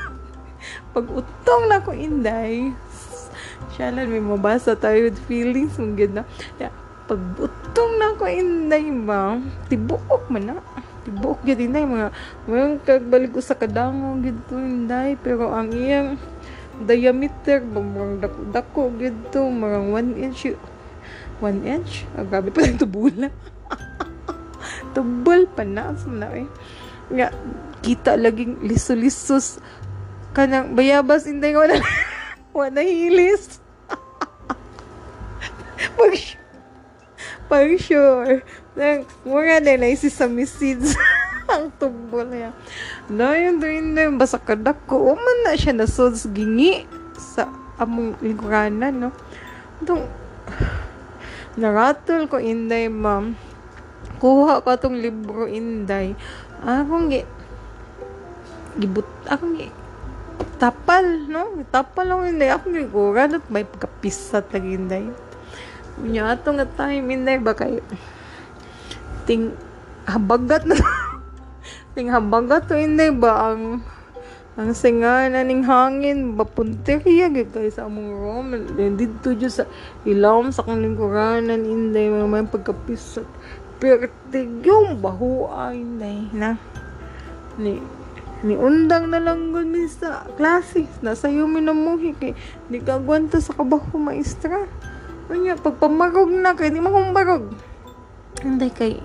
pag 0.96 1.06
utong 1.12 1.62
na 1.68 1.76
ako 1.76 1.92
inday. 1.92 2.72
Siya 3.76 3.92
lang 3.92 4.08
may 4.08 4.24
mabasa 4.24 4.72
tayo 4.72 5.12
with 5.12 5.20
feelings. 5.28 5.76
Mong 5.76 5.92
ganda. 5.92 6.24
Yeah, 6.56 6.72
pag 7.04 7.20
utong 7.36 7.92
na 8.00 8.16
ako 8.16 8.24
inday 8.32 8.88
ba 9.04 9.36
tibuok 9.68 10.32
man 10.32 10.42
na 10.48 10.56
tibok 11.06 11.38
gid 11.46 11.62
inday 11.62 11.86
mga 11.86 12.10
mga 12.50 12.66
kagbalik 12.82 13.30
ko 13.30 13.38
sa 13.38 13.54
kadango 13.54 14.18
to 14.50 14.58
inday. 14.58 15.14
Pero 15.22 15.54
ang 15.54 15.70
iyang 15.70 16.18
diameter 16.82 17.62
bang 17.62 18.18
dako, 18.18 18.38
dako 18.50 18.80
gid 18.98 19.14
to 19.30 19.46
mga 19.46 19.78
1 19.86 20.18
inch 20.18 20.50
1 21.38 21.62
inch? 21.62 22.02
Ang 22.18 22.26
gabi 22.26 22.50
pa 22.50 22.66
ito 22.66 22.90
bula 22.90 23.30
tubol 24.96 25.46
pa 25.46 25.62
na 25.62 25.94
na 25.94 26.28
eh. 26.34 26.48
Nga 27.12 27.30
kita 27.86 28.18
laging 28.18 28.66
liso-lisos. 28.66 29.62
Kanang 30.34 30.74
bayabas 30.74 31.30
inday 31.30 31.54
nga 31.54 31.62
wala 31.62 31.76
wala 32.58 32.80
hilis. 32.82 33.62
Pag 35.94 36.14
pag 37.52 37.70
sure 37.78 38.42
Mga 38.76 39.64
nila 39.64 39.88
isi 39.88 40.12
sa 40.12 40.28
message. 40.28 40.92
ang 41.48 41.72
tubo 41.80 42.20
na 42.26 42.50
yan. 42.50 42.54
Na 43.08 43.32
yun 43.38 43.56
doon 43.56 43.96
na 43.96 44.04
yung 44.04 44.20
basa 44.20 44.36
kadak 44.36 44.76
ko. 44.84 45.16
Uman 45.16 45.38
na 45.48 45.56
siya 45.56 45.72
nasod 45.72 46.12
sa 46.12 46.28
gingi 46.28 46.84
sa 47.16 47.48
among 47.80 48.20
lingkuranan, 48.20 49.08
no? 49.08 49.10
Itong, 49.80 50.04
naratol 51.60 52.28
ko 52.28 52.36
inday, 52.36 52.92
ma'am. 52.92 53.32
Kuha 54.20 54.60
ko 54.60 54.68
itong 54.76 55.00
libro 55.00 55.48
inday. 55.48 56.12
Akong 56.60 57.08
gi, 57.08 57.24
gibut, 58.76 59.08
akong 59.24 59.56
gi, 59.56 59.72
tapal, 60.60 61.04
no? 61.32 61.64
Tapal 61.72 62.04
lang 62.12 62.36
inday. 62.36 62.52
Akong 62.52 62.76
giguran 62.76 63.40
at 63.40 63.44
may 63.48 63.64
pagkapisat 63.64 64.52
lagi 64.52 64.76
inday. 64.76 65.04
Nya 66.04 66.36
ato 66.36 66.52
nga 66.52 66.68
time 66.68 67.08
inday 67.08 67.40
ba 67.40 67.56
kayo? 67.56 67.80
Ting 69.26 69.52
habagat 70.06 70.64
na. 70.64 70.78
Ting 71.98 72.08
habagat 72.08 72.70
to 72.70 72.78
hindi 72.78 73.10
ba? 73.10 73.52
Ang 73.52 73.82
ang 74.56 74.72
singa 74.72 75.28
na 75.28 75.44
ning 75.44 75.68
hangin 75.68 76.32
bapunteriya 76.32 77.28
gid 77.28 77.52
kay 77.52 77.68
sa 77.68 77.90
among 77.90 78.08
room. 78.08 78.46
Dito 78.96 79.36
jud 79.36 79.52
sa 79.52 79.68
ilawom 80.08 80.48
sa 80.48 80.64
kang 80.64 80.80
lingkuranan 80.80 81.60
inday 81.60 82.08
mga 82.08 82.24
may 82.24 82.46
pagkapisat 82.48 83.28
pertig 83.76 84.64
yung 84.64 84.96
baho 85.04 85.52
ay 85.52 85.84
inday 85.84 86.32
na. 86.32 86.56
Ni 87.60 87.82
ni 88.40 88.56
undang 88.56 89.12
na 89.12 89.20
lang 89.20 89.52
gud 89.52 89.68
mi 89.68 89.84
sa 89.90 90.24
klase 90.40 90.88
nasa 91.04 91.28
iyo 91.28 91.44
mi 91.44 91.60
namuhi 91.60 92.16
kay 92.16 92.32
di 92.72 92.80
ka 92.80 92.96
sa 93.36 93.52
kabaho 93.52 94.00
maestra. 94.00 94.64
Unya 95.28 95.58
pagpamarog 95.58 96.32
na 96.32 96.56
kay 96.56 96.72
di 96.72 96.80
makumbarog 96.80 97.75
hindi 98.42 98.68
kay 98.72 99.00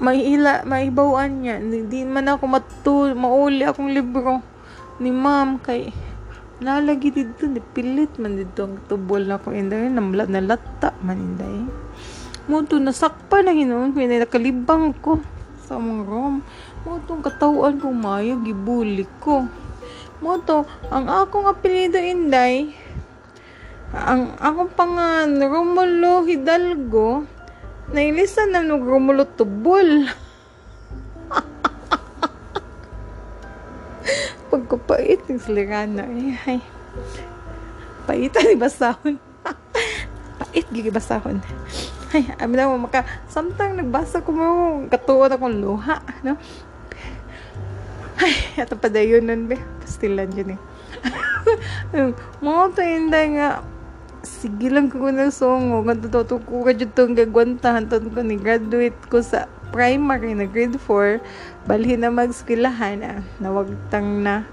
may 0.00 0.36
ila 0.36 0.64
maibawan 0.64 1.44
niya 1.44 1.60
di 1.62 2.04
man 2.08 2.28
ako 2.32 2.44
matu 2.48 3.12
mauli 3.12 3.64
akong 3.64 3.92
libro 3.92 4.40
ni 5.00 5.12
ma'am 5.12 5.60
kay 5.60 5.92
nalagi 6.60 7.12
dito 7.12 7.48
di 7.48 7.60
pilit 7.60 8.20
man 8.20 8.36
dito 8.36 8.68
ang 8.68 8.80
tubol 8.88 9.24
na 9.24 9.40
ko 9.40 9.52
inday 9.52 9.88
namla 9.88 10.28
nalata 10.28 10.92
man 11.04 11.20
inday 11.20 11.68
mo 12.50 12.66
to 12.66 12.82
nasakpa 12.82 13.44
na 13.46 13.54
hinuon 13.54 13.94
pinay 13.94 14.18
nakalibang 14.18 14.90
ko 14.98 15.22
sa 15.70 15.78
mga 15.78 16.02
room. 16.02 16.42
Mo 16.82 16.98
tong 17.06 17.22
katawaan 17.22 17.78
ko 17.78 17.94
mayo 17.94 18.42
gibuli 18.42 19.06
ko. 19.22 19.46
Mo 20.18 20.34
to 20.42 20.66
ang 20.90 21.06
akong 21.06 21.46
apelyido 21.46 22.02
inday 22.02 22.74
ang 23.94 24.34
akong 24.38 24.74
pangan 24.74 25.38
Romulo 25.38 26.26
Hidalgo 26.26 27.26
nailisan 27.90 28.54
na 28.54 28.62
nung 28.62 28.86
Romulo 28.86 29.26
Tubol 29.26 30.06
pagkapait 34.50 35.22
ng 35.26 35.38
silirana 35.38 36.06
eh 36.10 36.34
ay. 36.46 36.58
Paitan 38.06 38.46
ni 38.50 38.58
basahon. 38.58 39.14
Pait 40.42 40.66
gigi 40.74 40.90
basahon. 40.90 41.38
Ay 42.10 42.26
amin 42.42 42.58
na 42.58 42.66
mo 42.66 42.82
maka 42.82 43.06
samtang 43.30 43.78
nagbasa 43.78 44.18
ko 44.26 44.34
mo 44.34 44.46
katuon 44.90 45.30
akong 45.30 45.62
luha 45.62 46.02
no? 46.26 46.34
Ay, 48.20 48.36
ito 48.60 48.76
pa 48.76 48.92
dayon 48.92 49.24
nun, 49.24 49.48
be. 49.48 49.56
Pastilan 49.80 50.28
dyan 50.28 50.52
eh. 50.52 50.60
Mga 52.44 52.64
tayo 52.76 53.24
nga, 53.32 53.48
sige 54.22 54.68
lang 54.68 54.92
ko 54.92 55.08
na 55.08 55.32
songo. 55.32 55.84
Nga 55.84 56.10
totoo 56.10 56.40
ko 56.44 56.64
ka 56.64 56.72
dyan 56.76 56.90
itong 56.92 57.14
gagwantahan. 57.16 57.84
Totoo 57.88 58.12
ko 58.12 58.20
ni 58.20 58.36
graduate 58.36 59.00
ko 59.08 59.24
sa 59.24 59.48
primary 59.70 60.36
na 60.36 60.46
grade 60.48 60.76
4. 60.76 61.20
Balhin 61.64 62.04
na 62.04 62.10
magskilahan. 62.12 63.00
Ah, 63.04 63.20
nawagtang 63.40 64.20
na. 64.20 64.44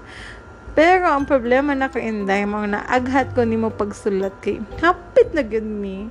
Pero 0.78 1.10
ang 1.10 1.26
problema 1.26 1.74
na 1.74 1.90
ka 1.90 1.98
inday, 1.98 2.46
mga 2.46 2.78
naaghat 2.78 3.34
ko 3.34 3.42
ni 3.42 3.58
mo 3.58 3.72
pagsulat 3.74 4.30
kay 4.38 4.62
hapit 4.78 5.34
na 5.34 5.42
gud 5.42 5.66
mi. 5.66 6.06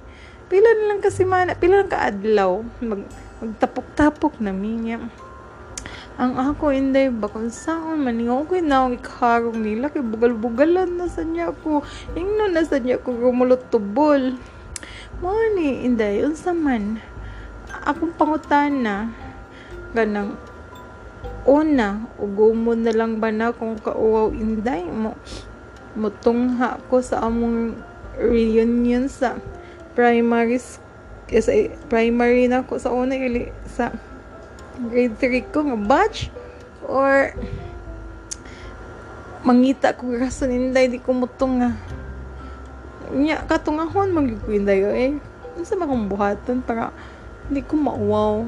Pila 0.52 0.68
na 0.68 0.84
lang 0.92 1.00
kasi 1.00 1.24
mana, 1.24 1.56
pila 1.56 1.84
lang 1.84 1.92
ka 1.92 2.04
adlaw. 2.04 2.64
Mag, 2.84 3.08
magtapok-tapok 3.40 4.44
na 4.44 4.52
mi 4.52 4.76
niya 4.76 5.08
ang 6.18 6.34
ako 6.34 6.74
inday 6.74 7.14
ba 7.14 7.30
kung 7.30 7.54
saan 7.54 8.02
man. 8.02 8.18
Okay 8.18 8.66
na 8.66 8.90
ikarong 8.90 9.62
nila 9.62 9.94
kay 9.94 10.02
bugal-bugalan 10.02 10.98
na 10.98 11.06
sa 11.06 11.22
niya 11.22 11.54
ko 11.54 11.86
ingno 12.18 12.50
na 12.50 12.66
sa 12.66 12.82
niya 12.82 12.98
ko 12.98 13.14
rumulot 13.14 13.70
tubol. 13.70 14.34
Mo 15.22 15.30
ni 15.54 15.86
inday 15.86 16.26
unsa 16.26 16.58
man. 16.58 16.98
Akong 17.86 18.18
pangutana 18.18 19.14
ganang 19.94 20.42
una 21.46 22.10
ugumon 22.18 22.82
na 22.82 22.98
lang 22.98 23.22
ba 23.22 23.30
na 23.30 23.54
kung 23.54 23.78
kauwaw 23.78 24.34
inday? 24.34 24.90
Mo 24.90 25.14
mutungha 25.94 26.82
ko 26.90 27.02
sa 27.02 27.26
among 27.26 27.78
reunion 28.18 29.06
sa 29.06 29.38
primary 29.94 30.58
eh, 31.30 31.42
sa 31.42 31.54
primary 31.90 32.50
na 32.50 32.66
ko 32.66 32.82
sa 32.82 32.94
una 32.94 33.14
ili 33.14 33.54
sa 33.66 33.94
grade 34.78 35.18
3 35.20 35.54
ko 35.54 35.60
nga 35.66 35.80
batch. 35.80 36.30
Or 36.88 37.34
mangita 39.48 39.96
ko 39.96 40.12
rason 40.14 40.52
inday 40.52 40.92
di 40.92 41.00
ko 41.00 41.16
mutong 41.16 41.64
nga 41.64 41.72
nya 43.16 43.40
katungahon 43.48 44.12
magyug 44.12 44.44
inday 44.52 44.84
eh 44.84 45.16
unsa 45.56 45.80
ba 45.80 45.88
kong 45.88 46.12
buhaton 46.12 46.60
para 46.60 46.92
di 47.48 47.64
ko 47.64 47.80
mauwaw. 47.80 48.44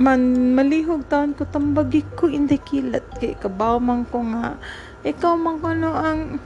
Man 0.00 0.54
malihog 0.54 1.04
taon 1.10 1.34
ko 1.34 1.44
tambagi 1.44 2.06
ko 2.14 2.30
inday 2.30 2.62
kilat 2.62 3.04
kay 3.18 3.34
kabaw 3.34 3.82
man 3.82 4.06
ko 4.06 4.22
nga. 4.22 4.54
Ikaw 5.02 5.34
man 5.34 5.58
ko 5.58 5.74
no 5.74 5.90
ang 5.92 6.38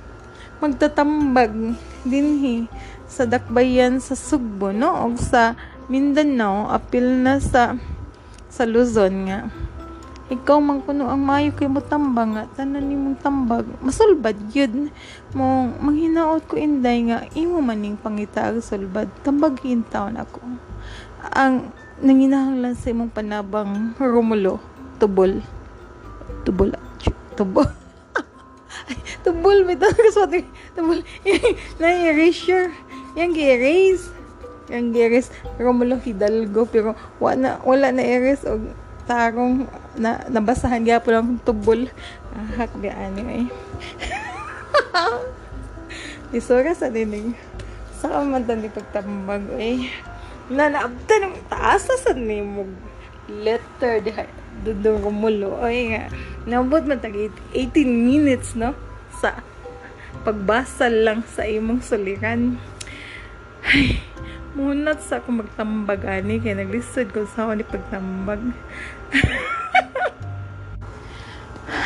magtatambag 0.59 1.77
dinhi 2.09 2.67
sa 3.05 3.29
dakbayan 3.29 4.01
sa 4.01 4.17
Sugbo 4.17 4.73
no? 4.73 4.91
Og 5.05 5.21
sa 5.21 5.53
Mindanao 5.85 6.73
apil 6.73 7.21
na 7.21 7.37
sa 7.37 7.77
sa 8.49 8.65
Luzon 8.65 9.29
nga. 9.29 9.53
Ikaw 10.33 10.57
man 10.57 10.81
kuno 10.81 11.05
ang 11.05 11.21
mayo 11.21 11.53
kay 11.53 11.69
mo 11.69 11.85
tambang 11.85 12.33
nga 12.33 12.49
tanan 12.57 12.89
nimong 12.89 13.21
tambag. 13.21 13.69
Masulbad 13.85 14.39
yun. 14.57 14.89
Mo 15.37 15.69
manghinaot 15.85 16.49
ko 16.49 16.57
inday 16.57 17.13
nga 17.13 17.29
imo 17.37 17.61
maning 17.61 18.01
pangitaag 18.01 18.65
sulbad. 18.65 19.13
Tambag 19.21 19.61
taon 19.93 20.17
ako. 20.17 20.41
Ang 21.37 21.69
nanginahanglan 22.01 22.73
sa 22.73 22.89
imong 22.89 23.13
panabang 23.13 23.93
Romulo 24.01 24.65
tubol. 24.97 25.45
Tubol 26.49 26.73
tubol 27.37 27.69
tubol. 29.21 29.59
May 29.69 29.77
tanong 29.77 30.49
tubol. 30.73 31.01
Na 31.81 31.89
erasure 31.93 32.73
yung 33.13 33.37
gi-erase 33.37 34.24
ang 34.73 34.97
Geres 34.97 35.29
Romulo 35.61 36.01
Hidalgo 36.01 36.65
pero 36.65 36.97
wala 37.21 37.61
wala 37.67 37.93
na 37.93 38.01
Eres 38.01 38.49
og 38.49 38.65
tarong 39.05 39.69
na 40.01 40.25
nabasahan 40.33 40.85
gyapon 40.85 41.13
lang 41.13 41.29
tubol. 41.45 41.93
Ahak 42.33 42.73
bi 42.81 42.89
ani 42.89 43.23
ay 43.25 43.45
Isura 46.35 46.73
sa 46.73 46.89
dinig 46.89 47.37
sa 48.01 48.21
man 48.25 48.45
ni 48.45 48.69
pagtambag 48.73 49.45
ay 49.57 49.89
na 50.53 50.69
naabta 50.69 51.15
ng 51.25 51.49
taas 51.49 51.89
sa 51.89 52.13
nimo 52.13 52.69
letter 53.29 54.05
diha 54.05 54.29
dudong 54.65 55.05
Romulo 55.05 55.61
ay 55.61 55.93
nga. 55.93 56.03
Nabot 56.49 56.85
man 56.85 57.01
tag 57.01 57.17
18 57.17 57.85
minutes 57.85 58.57
no? 58.57 58.73
Sa 59.21 59.41
pagbasa 60.25 60.89
lang 60.89 61.21
sa 61.29 61.45
imong 61.45 61.85
suliran. 61.85 62.57
Ay 63.65 64.01
Munat 64.55 65.03
sa 65.03 65.19
ako 65.19 65.43
magtambag 65.43 66.07
ani 66.07 66.39
kaya 66.39 66.63
naglisod 66.63 67.11
ko 67.11 67.27
sa 67.27 67.51
ako 67.51 67.59
ni 67.59 67.67
pagtambag. 67.67 68.39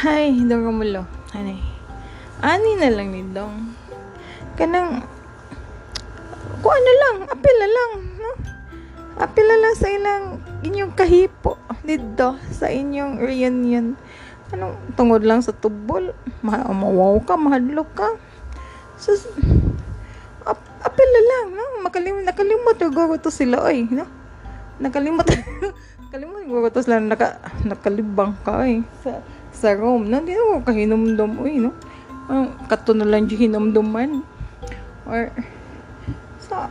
Hay, 0.05 0.37
dong 0.45 0.69
kamulo. 0.69 1.09
Ani. 1.33 1.65
Ani 2.45 2.77
na 2.77 2.93
lang 2.93 3.09
ni 3.09 3.25
dong. 3.33 3.73
Kanang 4.61 5.01
ko 6.61 6.69
ano 6.69 6.93
lang, 6.93 7.17
apila 7.25 7.65
lang, 7.65 7.93
no? 8.21 8.33
Apila 9.17 9.55
lang 9.57 9.73
sa 9.73 9.89
ilang 9.89 10.25
inyong 10.61 10.93
kahipo 10.93 11.57
dito 11.81 12.37
sa 12.53 12.69
inyong 12.69 13.17
reunion. 13.17 13.97
Anong 14.53 14.77
tungod 14.93 15.25
lang 15.25 15.41
sa 15.41 15.57
tubol? 15.57 16.13
Ma 16.45 16.69
mawaw 16.69 17.17
ka, 17.25 17.41
mahadlok 17.41 17.89
ka. 17.97 18.13
So, 19.01 19.17
apel 20.99 21.11
na 21.15 21.23
lang, 21.23 21.47
no? 21.55 21.65
Makalimut, 21.87 22.25
nakalimot 22.27 23.23
to 23.23 23.31
sila, 23.31 23.63
oy, 23.71 23.87
no? 23.87 24.03
Nakalimot, 24.83 25.31
nakalimot 26.11 26.75
to 26.75 26.83
sila, 26.83 26.99
naka, 26.99 27.39
nakalibang 27.63 28.35
ka, 28.43 28.67
oy, 28.67 28.83
sa, 29.07 29.23
sa 29.55 29.79
room, 29.79 30.11
no? 30.11 30.19
Hindi 30.19 30.35
mo 30.35 30.59
kahinumdum, 30.67 31.39
oy, 31.39 31.63
no? 31.63 31.71
Um, 32.27 32.51
kato 32.67 32.99
na 32.99 33.07
lang 33.07 33.31
yung 33.31 33.47
hinumduman. 33.47 34.27
Or, 35.07 35.31
sa, 36.43 36.67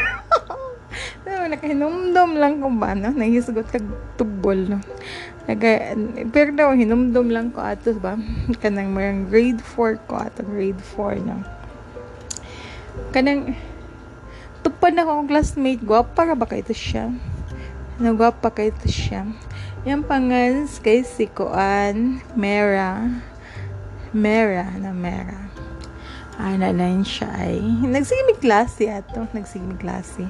no, 1.28 1.44
nakahinumdum 1.44 2.40
lang 2.40 2.64
ko 2.64 2.72
ba, 2.72 2.96
no? 2.96 3.12
Nahisgot 3.12 3.68
kag 3.68 3.84
tubol, 4.16 4.64
no? 4.64 4.80
Naga, 5.44 5.92
pero 6.32 6.56
daw, 6.56 6.72
hinumdum 6.72 7.28
lang 7.28 7.52
ko 7.52 7.60
ato, 7.60 7.92
ba? 8.00 8.16
Kanang 8.64 8.96
marang 8.96 9.28
grade 9.28 9.60
4 9.60 10.08
ko 10.08 10.16
ato, 10.16 10.40
grade 10.40 10.80
4, 10.96 11.20
no? 11.20 11.59
Kanang 13.08 13.56
tupad 14.60 14.92
na 14.92 15.08
akong 15.08 15.28
classmate 15.28 15.80
gwapa 15.80 16.28
ra 16.28 16.36
ba 16.36 16.44
kay 16.44 16.60
ito 16.60 16.76
siya? 16.76 17.08
Nagwapa 17.96 18.52
kay 18.52 18.68
ito 18.68 18.88
siya. 18.88 19.24
Yung 19.88 20.04
pangans 20.04 20.76
kay 20.84 21.00
si 21.00 21.24
Kuan 21.32 22.20
Mera. 22.36 23.00
Mera 24.12 24.68
na 24.76 24.92
Mera. 24.92 25.48
Ana 26.40 26.72
lang 26.72 27.04
siya 27.04 27.28
ay. 27.36 27.60
Nagsigimig 27.84 28.40
klase 28.40 28.88
ato. 28.88 29.28
Nagsigimig 29.36 29.80
klase. 29.80 30.28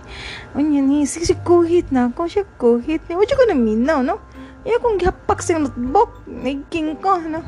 Unya 0.58 0.82
ni 0.82 1.06
sige 1.06 1.38
kuhit 1.46 1.94
na 1.94 2.10
ako 2.10 2.26
siya 2.26 2.44
kuhit 2.58 3.06
ni 3.06 3.14
wala 3.14 3.30
ko 3.30 3.44
na 3.46 3.54
minaw 3.54 3.98
no? 4.02 4.18
Iya 4.66 4.82
kong 4.82 4.98
gihapak 4.98 5.38
sa 5.38 5.58
notebook 5.58 6.26
nagking 6.26 6.98
ko 6.98 7.22
no? 7.22 7.42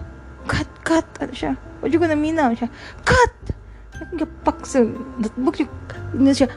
Cut 0.47 0.71
cut 0.87 1.07
ano 1.19 1.35
siya? 1.35 1.59
Wala 1.83 1.95
ko 1.99 2.07
na 2.07 2.19
minaw 2.19 2.51
siya. 2.55 2.71
Cut 3.03 3.35
gapak 4.13 4.69
sa 4.69 4.85
notebook 5.21 5.65
na 6.13 6.33
siya 6.37 6.49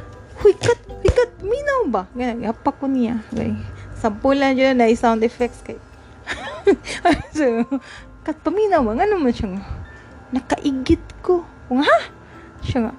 huikat 0.43 0.79
huikat 1.01 1.31
minaw 1.39 1.81
ba 1.87 2.03
ganyan 2.11 2.51
gapak 2.51 2.75
ko 2.77 2.85
niya 2.91 3.23
okay. 3.31 3.55
sampulan 3.95 4.55
dyan 4.55 4.75
na 4.75 4.91
sound 4.91 5.23
effects 5.23 5.63
kay 5.63 5.79
so, 7.37 7.45
kat 8.25 8.37
paminaw, 8.41 8.81
nga 8.81 9.05
naman 9.05 9.29
siya 9.29 9.47
nga, 9.53 9.63
nakaigit 10.33 11.05
ko. 11.21 11.45
O 11.69 11.77
nga, 11.81 11.97
siya 12.65 12.89
nga, 12.89 12.93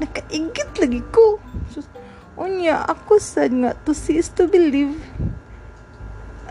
nakaigit 0.00 0.70
lagi 0.80 1.00
ko. 1.12 1.36
So, 1.68 1.84
unya, 2.40 2.80
ako 2.88 3.20
sad 3.20 3.52
nga, 3.52 3.76
to 3.84 3.92
see 3.92 4.16
is 4.16 4.32
to 4.32 4.48
believe. 4.48 4.96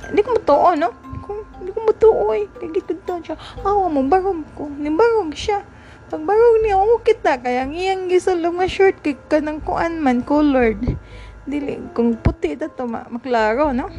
Hindi 0.10 0.22
ko 0.22 0.38
matuo, 0.38 0.74
no? 0.78 0.94
Kung, 1.26 1.46
hindi 1.58 1.74
ko 1.74 1.80
matuo, 1.86 2.30
eh. 2.38 2.46
Kagit 2.62 2.86
ko 2.86 3.22
siya. 3.22 3.38
Awa 3.66 3.90
mo, 3.90 4.06
barog 4.06 4.46
ko. 4.54 4.70
Nimbarog 4.70 5.34
siya. 5.34 5.66
Pag 6.10 6.26
barog 6.26 6.66
niya, 6.66 6.82
ako 6.82 7.06
kita. 7.06 7.38
Kaya 7.38 7.70
ngiyang 7.70 8.10
gisulong 8.10 8.58
nga 8.58 8.66
short 8.66 8.98
kay 9.06 9.14
ka 9.30 9.38
ng 9.38 9.62
kuan 9.62 10.02
man, 10.02 10.26
colored. 10.26 10.82
Dili, 11.46 11.78
kung 11.94 12.18
puti 12.18 12.58
na 12.58 12.66
to, 12.66 12.90
maklaro, 12.90 13.70
no? 13.78 13.94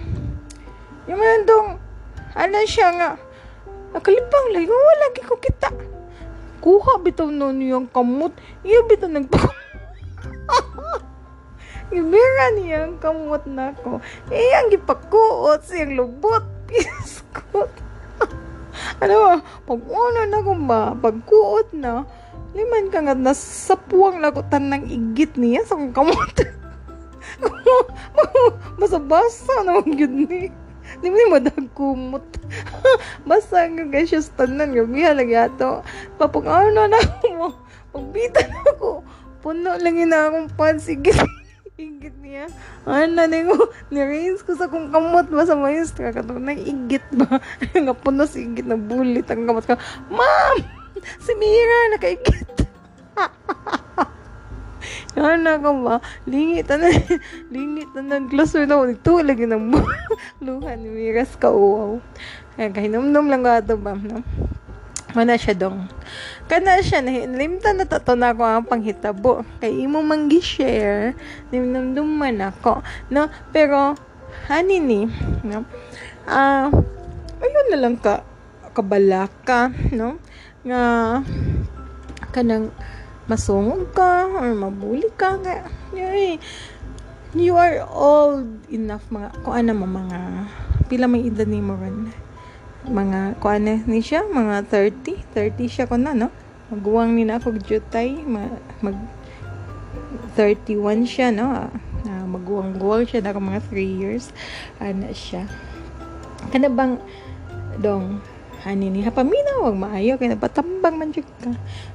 Yung 1.06 1.22
man 1.22 1.46
dong, 1.46 1.78
ano 2.34 2.56
siya 2.66 2.88
nga, 2.98 3.10
nakalibang 3.94 4.46
lang, 4.50 4.66
wala 4.66 5.06
ko 5.22 5.38
kita. 5.38 5.70
Kuha 6.60 7.00
bitaw 7.00 7.30
nun 7.30 7.62
yung 7.62 7.86
kamot. 7.88 8.36
Iya 8.66 8.84
bitaw 8.84 9.08
nagpa... 9.08 9.40
Ibira 11.90 12.46
niya 12.54 12.86
ang 12.86 13.00
kamot 13.02 13.48
na 13.50 13.72
ko. 13.74 13.98
Iyang 14.28 14.70
gipakuot 14.70 15.64
siyang 15.66 15.98
lubot. 15.98 16.44
Piskot. 16.68 17.89
Ano, 19.00 19.40
pag 19.66 19.80
ano 19.80 20.20
na 20.28 20.40
ba, 20.42 20.80
pagkuot 20.96 21.76
na, 21.76 22.04
liman 22.54 22.90
ka 22.90 22.98
nga 23.04 23.14
nasapuang 23.14 24.18
lagutan 24.18 24.70
ng 24.70 24.84
igit 24.90 25.38
niya 25.38 25.62
sa 25.66 25.78
kamot. 25.78 26.34
Basa-basa 28.80 29.62
naman 29.62 29.94
yun 29.94 30.26
ni. 30.26 30.50
Di 30.98 31.06
mo 31.06 31.14
ni 31.14 31.30
madagkumot. 31.30 32.26
Basta 33.30 33.70
nga 33.70 33.84
guys, 33.86 34.10
siya 34.10 34.26
tanan 34.34 34.74
nga. 34.74 34.82
Biha 34.82 35.14
lagi 35.14 35.38
ato. 35.38 35.86
Papag 36.18 36.50
ano 36.50 36.90
na 36.90 36.98
mo. 37.38 37.54
Pagbita 37.94 38.42
na 38.50 38.58
ako. 38.74 39.06
Puno 39.40 39.78
lang 39.78 39.96
ina 39.96 40.28
akong 40.28 40.50
pansigit. 40.58 41.16
igit 41.80 42.16
niya. 42.20 42.46
Ano 42.84 43.24
na 43.24 43.38
ko, 43.48 43.72
ni-raise 43.88 44.44
ko 44.44 44.52
sa 44.56 44.68
kung 44.68 44.92
kamot 44.92 45.26
ba 45.32 45.48
sa 45.48 45.56
maestra. 45.56 46.12
Kato 46.12 46.36
na 46.42 46.52
igit 46.52 47.04
ba? 47.16 47.40
nga 47.72 47.94
puno 47.96 48.28
si 48.28 48.44
igit 48.44 48.68
na 48.68 48.76
bulit. 48.76 49.24
Ang 49.32 49.48
kamot 49.48 49.64
ka, 49.64 49.80
Ma'am! 50.12 50.60
Si 51.24 51.32
Mira, 51.40 51.96
nakaigit. 51.96 52.48
Ano 55.20 55.50
ka 55.60 55.70
ba? 55.74 55.96
Lingit 56.24 56.70
na 56.70 56.88
lingit 57.52 57.90
na 57.92 58.16
ng 58.16 58.30
glass 58.30 58.56
na 58.56 58.64
ako. 58.64 58.94
Ito 58.94 59.12
lagi 59.20 59.44
ng 59.44 59.74
luha 60.44 60.72
ni 60.78 60.88
Miras 60.88 61.34
ka 61.36 61.50
uwaw. 61.52 61.98
Kaya 62.56 62.72
kahinumdum 62.72 63.28
lang 63.28 63.42
ka 63.44 63.60
ito 63.60 63.76
ba? 63.76 63.92
No? 63.98 64.22
Mana 65.16 65.34
siya 65.34 65.54
dong. 65.58 65.90
Kana 66.46 66.78
siya, 66.82 67.02
nalimta 67.02 67.74
na 67.74 67.86
tato 67.86 68.14
na 68.14 68.30
ako 68.30 68.42
ang 68.46 68.66
panghitabo. 68.66 69.42
Kay 69.58 69.86
imo 69.86 70.02
manggi 70.02 70.38
share, 70.38 71.14
nimnamdum 71.50 72.06
man 72.06 72.38
ako. 72.38 72.82
No? 73.10 73.26
Pero, 73.50 73.98
hani 74.46 74.78
ni, 74.78 75.00
no? 75.46 75.66
Ah, 76.30 76.70
uh, 76.70 77.42
ayun 77.42 77.66
na 77.74 77.78
lang 77.78 77.96
ka, 77.98 78.22
kabalaka, 78.70 79.74
no? 79.90 80.22
Nga, 80.62 80.82
kanang, 82.30 82.70
masungog 83.26 83.90
ka, 83.94 84.26
or 84.30 84.54
mabuli 84.54 85.06
ka, 85.14 85.38
nga, 85.38 85.66
yun, 85.94 86.38
you 87.34 87.54
are 87.54 87.82
old 87.86 88.46
enough, 88.70 89.06
mga, 89.10 89.30
ano 89.46 89.72
mo, 89.74 89.86
mga, 89.86 90.18
pila 90.90 91.06
may 91.06 91.30
edad 91.30 91.46
ni 91.46 91.62
mo 91.62 91.78
ron 91.78 92.10
mga 92.90 93.38
kuan 93.38 93.64
ni 93.64 94.02
siya? 94.02 94.26
Mga 94.26 94.66
30 94.66 95.30
30 95.32 95.70
siya 95.70 95.86
ko 95.86 95.94
na 95.94 96.10
no? 96.10 96.28
Maguwang 96.74 97.14
ni 97.14 97.22
na 97.22 97.38
ako 97.38 97.54
jutay. 97.62 98.18
Mag 98.26 98.98
31 100.34 101.06
siya 101.06 101.30
no? 101.30 101.70
Uh, 102.02 102.26
maguwang-guwang 102.26 103.06
siya 103.06 103.22
na 103.22 103.38
mga 103.38 103.62
3 103.70 103.78
years. 103.78 104.34
Ana 104.82 105.14
siya? 105.14 105.46
Kana 106.50 106.66
bang 106.66 106.98
dong 107.78 108.18
ani 108.60 108.92
ni 108.92 109.00
hapamina 109.00 109.64
wag 109.64 109.72
maayo 109.72 110.20
kay 110.20 110.28
napatambang 110.28 111.00
man 111.00 111.14
jud 111.14 111.24
ka. 111.40 111.48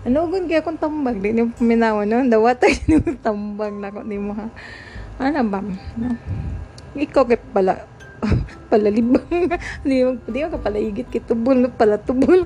Ano 0.07 0.25
gun 0.31 0.49
kay 0.49 0.63
akong 0.63 0.81
tambag 0.81 1.21
di 1.21 1.35
ni 1.35 1.45
paminaw 1.45 2.01
no? 2.07 2.25
Dawatay 2.25 2.73
ni 2.89 2.97
tambang 3.21 3.77
nako 3.83 4.01
nimo 4.01 4.33
ha? 4.33 4.47
Ana 5.21 5.45
bam 5.45 5.77
no? 5.99 6.17
Ikaw 6.97 7.23
kay 7.29 7.37
pala 7.53 7.85
palalibang 8.75 9.23
hindi 9.87 10.03
mo 10.03 10.19
hindi 10.19 10.39
mo 10.43 10.47
kapalaigit 10.51 11.07
kay 11.07 11.23
tubol 11.23 11.55
no? 11.63 11.71
Pala 11.71 11.95
tubol 11.95 12.43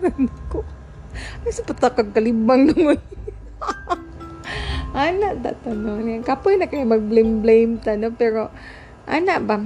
ko 0.54 0.62
ay 1.42 1.52
sa 1.52 1.66
patakag 1.66 2.14
kalibang 2.14 2.70
naman. 2.70 3.02
Ana 4.94 5.34
dato 5.34 5.74
no 5.74 5.98
kapoy 6.22 6.62
na 6.62 6.70
kay 6.70 6.86
mag 6.86 7.02
blame 7.02 7.42
blame 7.42 7.82
ta 7.82 7.98
no? 7.98 8.14
Pero 8.14 8.54
ana 9.10 9.42
ba? 9.42 9.58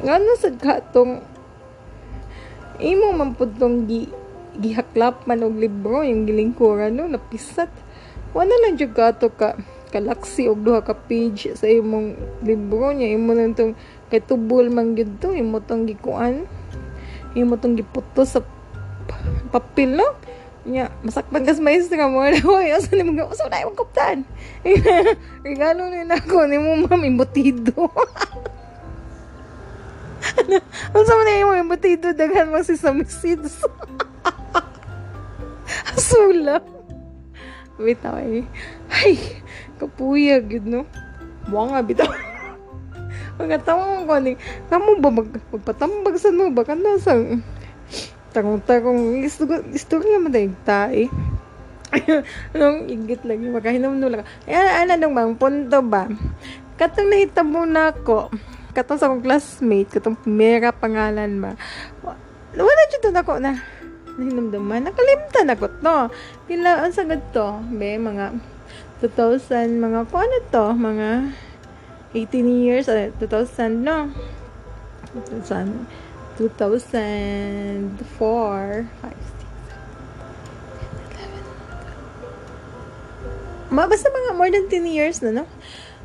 Ngano 0.00 0.32
sa 0.40 0.48
katong 0.48 1.20
imo 2.80 3.12
man 3.12 3.36
tong 3.36 3.84
gi 3.84 4.08
gihaklap 4.52 5.24
man 5.24 5.44
og 5.44 5.56
libro 5.56 6.04
yung 6.04 6.24
gilingkuran 6.24 6.96
no? 6.96 7.04
Napisat. 7.08 7.68
Wala 8.32 8.52
lang 8.64 8.80
kato 8.80 9.28
ka 9.28 9.60
kalaksi 9.92 10.48
og 10.48 10.64
duha 10.64 10.80
ka 10.80 10.96
page 10.96 11.52
sa 11.52 11.68
imong 11.68 12.16
libro 12.40 12.92
niya. 12.96 13.12
Imo 13.12 13.36
nang 13.36 13.52
tong 13.52 13.76
kay 14.12 14.20
tubol 14.20 14.68
man 14.68 14.92
gyud 14.92 15.16
to 15.24 15.32
imo 15.32 15.64
gikuan. 15.88 16.44
Imo 17.32 17.56
tong 17.56 17.80
giputo 17.80 18.28
sa 18.28 18.44
papel 19.48 19.96
no? 19.96 20.04
Nya 20.68 20.92
masaktan 21.00 21.48
kas 21.48 21.64
maestra 21.64 22.12
mo. 22.12 22.20
Na 22.20 22.36
hoy 22.44 22.76
asa 22.76 22.92
ni 22.92 23.08
mga 23.08 23.24
usa 23.24 23.48
na 23.48 23.64
imong 23.64 23.80
regalo 25.48 25.88
ni 25.88 26.04
nako 26.04 26.44
ni 26.44 26.60
mo 26.60 26.76
ma'am 26.84 27.08
imbutido. 27.08 27.88
Unsa 30.92 31.12
man 31.16 31.32
imong 31.32 31.64
imbutido 31.64 32.12
daghan 32.12 32.52
mo 32.52 32.60
si 32.60 32.76
samisids. 32.76 33.64
Asula 35.96 36.60
Bitaw 37.80 38.20
ay 38.20 38.44
Ay 38.92 39.16
Kapuya 39.80 40.36
gid 40.44 40.68
no? 40.68 40.84
Buwa 41.48 41.72
nga 41.72 41.80
bitaw 41.80 42.31
Pagkatawa 43.40 44.04
ko 44.04 44.14
ni, 44.20 44.36
kamu 44.68 45.00
ba 45.00 45.08
mag, 45.08 45.28
magpatambag 45.52 46.16
sa 46.20 46.28
no 46.28 46.52
ba? 46.52 46.62
Kana 46.62 47.00
sa, 47.00 47.16
tarong-tarong, 48.32 49.24
istorya 49.72 50.20
mo 50.20 50.28
dahil 50.32 50.52
tae. 50.64 51.08
Nung 52.56 52.88
igit 52.88 53.20
lagi, 53.24 53.44
makahinom 53.48 53.96
no 54.00 54.08
lang. 54.08 54.24
Ayan, 54.48 54.88
ano 54.88 54.92
nung 54.96 55.14
bang 55.16 55.36
punto 55.36 55.78
ba? 55.84 56.08
Katong 56.80 57.12
nahitabo 57.12 57.68
na 57.68 57.92
ako, 57.92 58.32
katong 58.72 58.98
sa 58.98 59.06
akong 59.12 59.24
classmate, 59.24 59.92
katong 59.92 60.16
Mera 60.24 60.72
pangalan 60.72 61.36
ba. 61.36 61.52
Wala 62.56 62.82
dito 62.88 63.12
na 63.12 63.20
ako 63.20 63.36
na, 63.44 63.60
nahinamdaman, 64.16 64.88
nakalimtan 64.88 65.52
ako 65.52 65.68
to. 65.84 65.96
Pila, 66.48 66.84
ang 66.84 66.96
sagad 66.96 67.20
to, 67.36 67.60
be, 67.76 68.00
mga 68.00 68.40
2000, 69.04 69.76
mga, 69.76 69.98
kung 70.08 70.22
ano 70.24 70.36
to, 70.48 70.66
mga 70.72 71.08
18 72.14 72.64
years, 72.64 72.88
uh, 72.88 73.10
2000, 73.20 73.84
no? 73.84 74.10
2000, 75.16 75.86
2004, 76.36 78.88
5, 79.00 79.00
6, 79.00 79.32
11, 83.72 83.88
basta 83.88 84.12
mga 84.12 84.30
more 84.36 84.52
than 84.52 84.68
10 84.68 84.84
years 84.84 85.24
na, 85.24 85.32
no? 85.32 85.48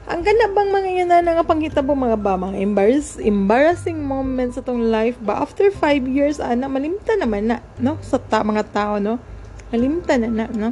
Ang 0.07 0.23
ganda 0.23 0.47
bang 0.47 0.71
mga 0.71 0.89
yun 1.03 1.11
na 1.11 1.19
nga 1.19 1.43
panghitabo 1.43 1.91
mga 1.91 2.15
ba, 2.23 2.39
mga 2.39 2.63
embarrass, 2.63 3.19
embarrassing 3.19 3.99
moments 3.99 4.55
sa 4.55 4.63
tong 4.63 4.87
life 4.87 5.19
ba? 5.19 5.43
After 5.43 5.67
5 5.67 6.07
years, 6.07 6.39
ana, 6.39 6.71
malimta 6.71 7.19
naman 7.19 7.51
na, 7.51 7.59
no? 7.75 7.99
Sa 7.99 8.15
ta, 8.15 8.39
mga 8.39 8.71
tao, 8.71 9.03
no? 9.03 9.19
Malimta 9.67 10.15
na 10.15 10.31
na, 10.31 10.47
no? 10.47 10.71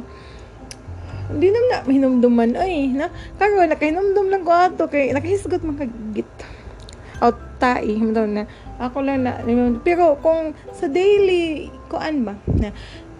Hindi 1.26 1.48
naman 1.50 1.68
na 1.70 1.78
hinumduman 1.86 2.50
ay 2.54 2.94
na 2.94 3.06
karon 3.36 3.70
nakahinumdum 3.70 4.26
lang 4.30 4.42
ko 4.46 4.52
ato 4.54 4.86
kay 4.86 5.10
nakahisgot 5.10 5.62
man 5.66 5.78
kagit. 5.78 6.28
Out 7.18 7.38
tai 7.56 7.96
na. 7.96 8.44
Ako 8.76 9.00
lang 9.00 9.24
na 9.24 9.40
pero 9.80 10.20
kung 10.20 10.52
sa 10.76 10.86
daily 10.86 11.72
kuan 11.88 12.28
ba 12.28 12.36
na 12.60 12.70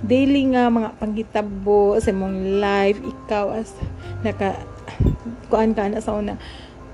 daily 0.05 0.45
nga 0.53 0.69
mga 0.69 1.01
panghitabo 1.01 1.97
sa 1.97 2.13
mong 2.13 2.61
life 2.61 3.01
ikaw 3.01 3.57
as 3.57 3.73
naka 4.21 4.61
kuan 5.49 5.73
ka 5.73 5.89
na 5.89 6.05
sa 6.05 6.13
una 6.13 6.37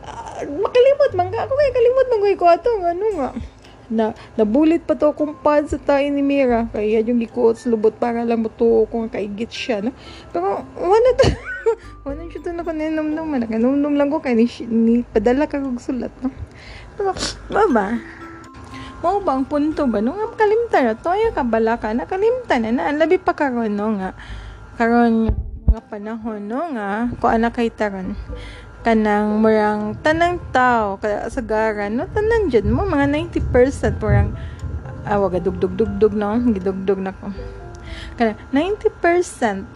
uh, 0.06 0.38
makalimot 0.46 1.12
man 1.18 1.28
ka. 1.34 1.44
Ako 1.44 1.52
kay 1.58 1.74
kalimot 1.74 2.06
man 2.08 2.20
ko 2.38 2.46
ato 2.46 2.70
ano 2.78 3.06
nga 3.18 3.30
na 3.88 4.14
nabulit 4.38 4.84
pa 4.84 4.94
to 4.94 5.10
kung 5.16 5.34
pad 5.38 5.66
sa 5.66 5.78
tayo 5.80 6.04
ni 6.10 6.22
Mira. 6.22 6.68
Kaya 6.70 7.02
yung 7.02 7.18
gikuot 7.22 7.58
sa 7.58 7.70
lubot 7.72 7.94
para 7.96 8.22
lang 8.22 8.44
mutuo 8.44 8.86
kung 8.86 9.08
kaigit 9.08 9.50
siya 9.50 9.82
no? 9.82 9.90
Pero 10.30 10.62
wala 10.78 11.10
to. 11.18 11.26
Wala 12.02 12.26
siya 12.26 12.42
to 12.42 12.50
na 12.50 12.66
kaninom 12.66 13.14
naman 13.14 13.46
nakanomnom 13.46 13.94
lang 13.94 14.10
ko 14.10 14.18
kay 14.18 14.34
ni, 14.34 14.50
ni 14.66 15.06
padala 15.06 15.46
ka 15.46 15.62
kong 15.62 15.78
sulat 15.78 16.10
no? 16.18 16.34
Pero 16.98 17.14
baba. 17.46 18.02
Mao 19.02 19.22
ba 19.22 19.34
ang 19.34 19.46
punto 19.46 19.86
ba? 19.86 20.02
No 20.02 20.14
nga 20.14 20.34
kalimtan 20.34 20.90
na 20.90 20.94
to 20.98 21.14
ay 21.14 21.30
kabala 21.30 21.78
ka. 21.78 21.94
Na 21.94 22.06
kalimtan 22.06 22.66
na 22.66 22.70
na 22.74 22.94
labi 22.94 23.18
pa 23.22 23.34
karon 23.34 23.70
no 23.74 23.94
nga. 23.94 24.14
Karon 24.74 25.30
mga 25.72 25.88
panahon 25.88 26.42
no 26.44 26.68
nga 26.76 27.08
ko 27.16 27.32
anak 27.32 27.56
kay 27.56 27.72
taron 27.72 28.12
kanang 28.82 29.38
murang 29.38 29.94
tanang 30.02 30.42
tao 30.50 30.98
kaya 30.98 31.30
sagaran 31.30 31.94
no 31.94 32.10
tanan 32.10 32.50
jud 32.50 32.66
mo 32.66 32.82
mga 32.82 33.14
90% 33.14 34.02
murang 34.02 34.34
ah 35.06 35.22
waga 35.22 35.38
dugdug 35.38 35.78
dugdug 35.78 36.14
no 36.18 36.34
gidugdug 36.50 36.98
na 36.98 37.14
ko. 37.14 37.30
Kana 38.18 38.34
90% 38.50 39.70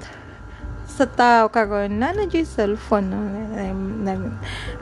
sa 0.87 1.05
tao 1.07 1.53
karon 1.55 2.03
na 2.03 2.11
na 2.11 2.27
jud 2.27 2.51
cellphone 2.51 3.07
no 3.15 3.19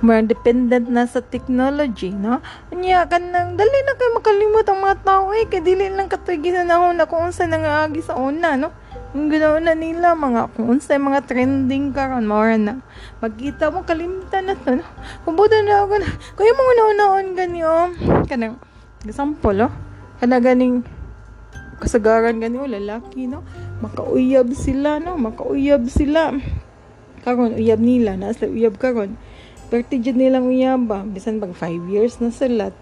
murang 0.01 0.25
dependent 0.25 0.89
na 0.89 1.05
sa 1.05 1.21
technology 1.21 2.09
no. 2.09 2.41
Unya 2.73 3.05
kanang 3.05 3.61
dali 3.61 3.79
na 3.85 3.93
kay 3.93 4.09
makalimot 4.17 4.65
ang 4.65 4.81
mga 4.81 5.05
tao 5.05 5.37
eh 5.37 5.45
kay 5.53 5.61
dili 5.61 5.93
lang 5.93 6.09
katoy 6.09 6.41
ginanahon 6.41 6.97
na 6.97 7.05
kung 7.05 7.29
unsa 7.29 7.45
nangaagi 7.45 8.01
sa 8.01 8.17
una 8.17 8.57
no 8.57 8.73
ang 9.15 9.31
ginawa 9.31 9.63
na 9.63 9.79
nila 9.79 10.19
mga 10.19 10.51
kung 10.59 10.75
unsay 10.75 10.99
mga 10.99 11.23
trending 11.31 11.95
karon 11.95 12.27
mao 12.27 12.43
na. 12.59 12.83
Magkita 13.23 13.71
mo 13.71 13.87
kalimtan 13.87 14.51
na 14.51 14.59
to 14.59 14.75
no? 14.75 14.85
Kubuda 15.23 15.63
na 15.63 15.87
ako 15.87 16.03
na 16.03 16.11
kaya 16.35 16.51
mo 16.51 16.63
una-unaon 16.67 17.27
gani 17.39 17.63
oh. 17.63 17.95
Kanang 18.27 18.59
example 19.07 19.71
oh. 19.71 19.73
Kana 20.19 20.43
ganing 20.43 20.83
kasagaran 21.79 22.43
gani 22.43 22.59
oh 22.59 22.67
lalaki 22.67 23.31
no? 23.31 23.47
Makauyab 23.87 24.51
sila 24.51 24.99
no? 24.99 25.15
Makauyab 25.15 25.87
sila. 25.87 26.35
Karon 27.23 27.55
uyab 27.55 27.79
nila 27.79 28.19
na 28.19 28.35
sa 28.35 28.51
uyab 28.51 28.83
karon. 28.83 29.15
Perti 29.71 30.03
jud 30.03 30.19
nilang 30.19 30.51
uyaba. 30.51 31.07
Bisan 31.07 31.39
pag 31.39 31.55
5 31.55 31.87
years 31.87 32.19
na 32.19 32.35
sila 32.35 32.75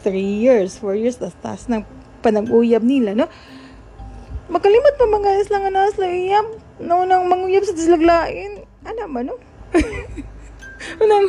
3 0.00 0.16
years 0.16 0.80
4 0.80 0.96
years 0.96 1.20
tas 1.20 1.36
tas 1.44 1.68
nang 1.68 1.84
panag-uyab 2.24 2.80
nila 2.80 3.12
no 3.12 3.28
makalimot 4.50 4.94
pa 4.98 5.06
mga 5.06 5.30
islang 5.40 5.64
anas 5.70 5.96
la 5.96 6.10
uyab 6.10 6.46
no 6.82 7.06
nang 7.06 7.30
manguyab 7.30 7.64
sa 7.64 7.76
tislaglain 7.76 8.66
ana 8.84 9.06
ba 9.06 9.20
no? 9.22 9.38
Nang 11.00 11.26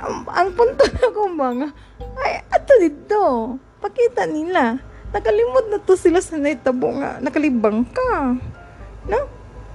ang, 0.00 0.14
ang 0.28 0.48
punto 0.52 0.84
na 0.84 1.08
ko 1.12 1.28
mga. 1.30 1.68
Ay 2.20 2.32
ato 2.48 2.72
dito. 2.80 3.20
Pakita 3.80 4.24
nila. 4.24 4.80
Nakalimot 5.12 5.68
na 5.68 5.80
to 5.80 5.96
sila 5.96 6.20
sa 6.20 6.40
naitabo 6.40 6.92
nga. 6.96 7.20
Nakalibang 7.20 7.84
ka. 7.88 8.36
No? 9.08 9.20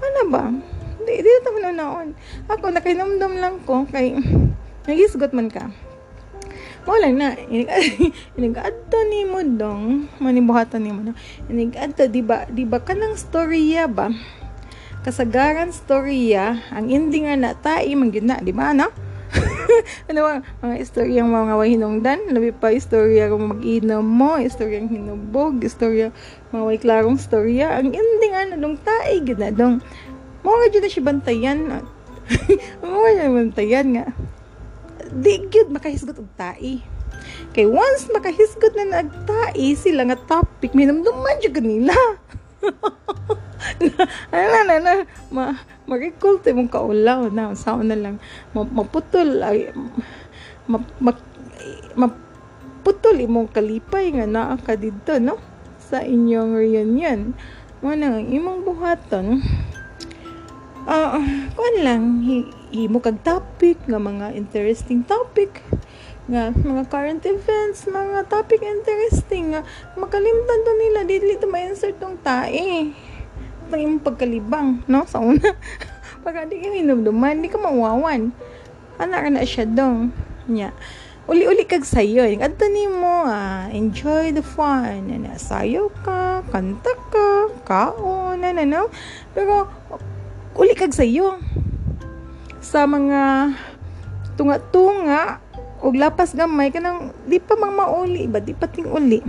Ano 0.02 0.22
ba? 0.30 0.50
Di 1.06 1.22
di 1.22 1.30
na 1.30 1.42
tayo 1.46 1.70
naon 1.74 2.08
ako 2.50 2.74
nakinomdom 2.74 3.38
lang 3.38 3.62
ko 3.62 3.86
kay 3.94 4.18
nagisgot 4.90 5.30
man 5.38 5.54
ka 5.54 5.70
wala 6.90 7.14
na 7.14 7.38
inigadto 8.38 8.98
ni 9.14 9.30
mo 9.30 9.46
dong. 9.46 10.10
Manibuhatan 10.18 10.82
ni 10.82 10.90
mo 10.90 11.02
no? 11.06 11.14
Inigadto 11.46 12.10
di 12.10 12.26
ba 12.26 12.50
di 12.50 12.66
ba 12.66 12.82
kanang 12.82 13.14
storya 13.14 13.86
ba? 13.86 14.10
Kasagaran 15.06 15.70
storya 15.70 16.60
ang 16.74 16.90
ending 16.90 17.30
nga 17.30 17.38
na 17.38 17.52
tai 17.54 17.94
man 17.94 18.10
na 18.10 18.42
di 18.42 18.50
ba 18.50 18.74
no? 18.74 18.90
Ano 20.10 20.20
ba, 20.26 20.34
mga 20.66 20.76
istorya 20.82 21.22
ng 21.22 21.30
mga 21.30 21.54
wahinongdan, 21.62 22.20
labi 22.34 22.50
pa 22.50 22.74
istorya 22.74 23.30
kung 23.30 23.54
mag-inom 23.54 24.02
mo, 24.02 24.42
istorya 24.42 24.82
ng 24.82 24.90
hinubog, 24.90 25.62
istorya, 25.62 26.10
mga 26.50 26.64
way 26.66 26.78
klarong 26.82 27.18
istorya, 27.22 27.78
ang 27.78 27.94
ending 27.94 28.34
ano, 28.34 28.54
dong 28.58 28.78
tae, 28.82 29.22
gina 29.22 29.54
dong, 29.54 29.78
mo 30.42 30.50
nga 30.58 30.82
na 30.82 30.90
siya 30.90 31.04
bantayan, 31.06 31.60
mo 32.82 32.96
nga 33.06 33.30
bantayan 33.30 33.88
nga, 33.94 34.06
di 35.14 35.42
gyud 35.50 35.74
makahisgot 35.74 36.18
og 36.22 36.30
tae. 36.38 36.82
Kay 37.54 37.66
once 37.66 38.08
makahisgot 38.14 38.74
na 38.78 39.02
nagtae 39.02 39.74
sila 39.74 40.06
nga 40.06 40.18
topic, 40.30 40.78
minumduman 40.78 41.42
jud 41.42 41.54
kanila. 41.58 41.98
ano 44.36 44.58
na 44.68 44.76
na 44.80 44.94
ma 45.32 45.56
to 46.22 46.50
mong 46.54 46.72
kaulaw 46.72 47.32
na. 47.32 47.56
Sao 47.58 47.82
na 47.82 47.98
lang 47.98 48.22
ma, 48.54 48.64
maputol 48.64 49.42
ay 49.42 49.74
ma, 50.70 50.78
ma, 51.02 51.12
imong 53.20 53.50
kalipay 53.52 54.14
nga 54.16 54.26
naa 54.26 54.56
ka 54.58 54.78
didto 54.78 55.18
no? 55.18 55.38
Sa 55.82 56.06
inyong 56.06 56.54
reunion. 56.54 57.34
Mo 57.82 57.96
na 57.96 58.20
imong 58.20 58.62
buhaton. 58.68 59.42
Ah 60.90 61.18
uh, 61.18 61.26
kuan 61.54 61.76
lang 61.86 62.04
hi, 62.70 62.86
himo 62.86 63.02
kag 63.02 63.26
topic 63.26 63.82
nga 63.90 63.98
mga 63.98 64.38
interesting 64.38 65.02
topic 65.02 65.66
nga 66.30 66.54
mga 66.54 66.86
current 66.94 67.26
events, 67.26 67.90
mga 67.90 68.30
topic 68.30 68.62
interesting 68.62 69.58
nga 69.58 69.66
makalimtan 69.98 70.62
to 70.62 70.74
nila 70.78 71.02
dili 71.02 71.34
to 71.42 71.50
ma-insert 71.50 71.98
tong 71.98 72.22
tae 72.22 72.94
ng 73.70 73.82
imong 73.82 74.06
pagkalibang, 74.06 74.86
no? 74.86 75.06
Sa 75.10 75.18
una. 75.22 75.58
Pagka 76.26 76.46
di 76.46 76.62
ka 76.62 76.70
hinumduman, 76.74 77.42
di 77.42 77.50
ka 77.50 77.58
mawawan. 77.58 78.34
Anak 79.02 79.30
na 79.30 79.46
siya 79.46 79.66
dong. 79.66 80.14
Nya. 80.50 80.74
Uli-uli 81.30 81.70
kag 81.70 81.86
sayo. 81.86 82.26
Adto 82.26 82.66
ni 82.66 82.90
mo, 82.90 83.30
ah, 83.30 83.70
enjoy 83.70 84.34
the 84.34 84.42
fun. 84.42 85.10
Na 85.10 85.38
sayo 85.38 85.94
ka, 86.02 86.42
kanta 86.50 86.94
ka, 87.14 87.30
kaon, 87.62 88.42
na, 88.42 88.66
no? 88.66 88.90
Pero, 89.38 89.70
uli 90.58 90.74
kag 90.74 90.98
sayo. 90.98 91.38
Sa 92.60 92.84
mga 92.84 93.56
tunga-tunga, 94.36 95.40
og 95.80 95.96
lapas 95.96 96.36
gamay 96.36 96.76
kanang 96.76 97.16
di 97.24 97.40
pa 97.40 97.56
mang 97.56 97.72
mauli 97.72 98.28
ba? 98.28 98.44
Di 98.44 98.52
pa 98.52 98.68
ting 98.68 98.92
uli. 98.92 99.24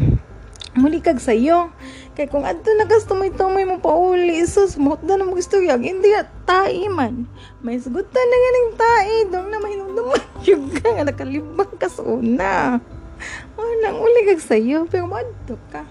Muli 0.75 1.03
kag 1.03 1.23
sayo. 1.23 1.71
Kay 2.15 2.27
kung 2.27 2.47
adto 2.47 2.71
na 2.75 2.87
tumoy-tumoy 2.87 3.67
mo 3.67 3.79
pa 3.79 3.95
uli 3.95 4.43
sus 4.47 4.79
mo 4.79 4.99
na 5.03 5.23
mo 5.23 5.39
istorya 5.39 5.79
hindi 5.79 6.11
at 6.15 6.31
tae 6.47 6.91
man. 6.91 7.27
May 7.63 7.79
sugutan 7.79 8.27
na 8.27 8.37
nga 8.39 8.51
ng 8.51 8.71
tae 8.75 9.15
dong 9.31 9.49
na 9.51 9.59
mahinumduman 9.63 10.23
yung 10.47 10.71
ka 10.75 10.91
nga 10.91 11.07
nakalibang 11.07 11.75
ka 11.79 11.87
sa 11.87 12.03
una. 12.03 12.79
Oh, 13.55 13.73
nang 13.83 13.99
uli 13.99 14.27
kag 14.31 14.43
sayo 14.43 14.91
pero 14.91 15.07
madto 15.07 15.55
ka. 15.71 15.87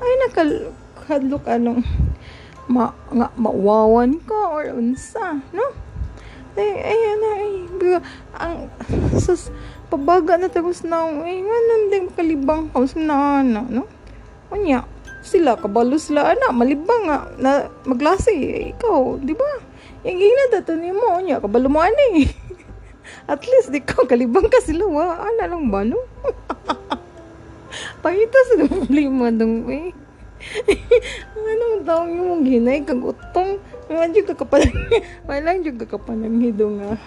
Ay 0.00 0.12
nakadlok 0.24 1.44
anong 1.52 1.84
ma 2.68 2.92
nga 3.08 3.32
mawawan 3.36 4.20
ka 4.24 4.36
or 4.52 4.76
unsa 4.76 5.40
no 5.56 5.72
ay 6.58 6.72
ayan 6.82 7.22
ay 7.22 7.48
ang 8.38 8.56
sus 9.16 9.48
pabaga 9.88 10.36
na 10.36 10.52
tapos 10.52 10.84
na 10.84 11.08
eh 11.24 11.38
nga 11.40 11.58
nandang 11.70 12.08
kalibang 12.12 12.68
house 12.76 12.98
na 12.98 13.40
ana 13.40 13.64
no? 13.64 13.88
Unya, 14.48 14.84
sila 15.20 15.60
kabalo 15.60 16.00
sila. 16.00 16.32
Ana 16.32 16.56
malibang 16.56 17.04
nga 17.04 17.28
na 17.36 17.50
maglasi 17.84 18.32
eh, 18.32 18.72
ikaw 18.72 19.20
di 19.20 19.36
ba? 19.36 19.48
Yung 20.04 20.16
gina 20.16 20.44
dato 20.52 20.72
ni 20.78 20.94
mo 20.94 21.20
unya 21.20 21.42
kabalo 21.42 21.68
mo 21.68 21.82
ani 21.82 22.28
at 23.32 23.42
least 23.44 23.74
di 23.74 23.82
ko 23.82 24.06
kalibang 24.06 24.46
ka 24.46 24.62
sila 24.62 24.86
wa 24.88 25.20
ana 25.20 25.50
lang 25.50 25.68
ba 25.68 25.84
no? 25.84 26.00
Pangita 28.02 28.38
sa 28.48 28.64
problema 28.64 29.28
dong 29.28 29.68
eh. 29.68 29.92
Ano 31.48 31.82
daw 31.82 32.04
yung 32.06 32.44
ginay 32.44 32.84
kag 32.84 33.02
utong 33.88 34.04
Medyo 34.04 34.20
kakapalang, 34.28 34.76
may 35.24 35.40
lang 35.40 35.62
yung 35.66 35.80
kakapalang 35.80 36.36
hido 36.44 36.68
nga 36.76 37.00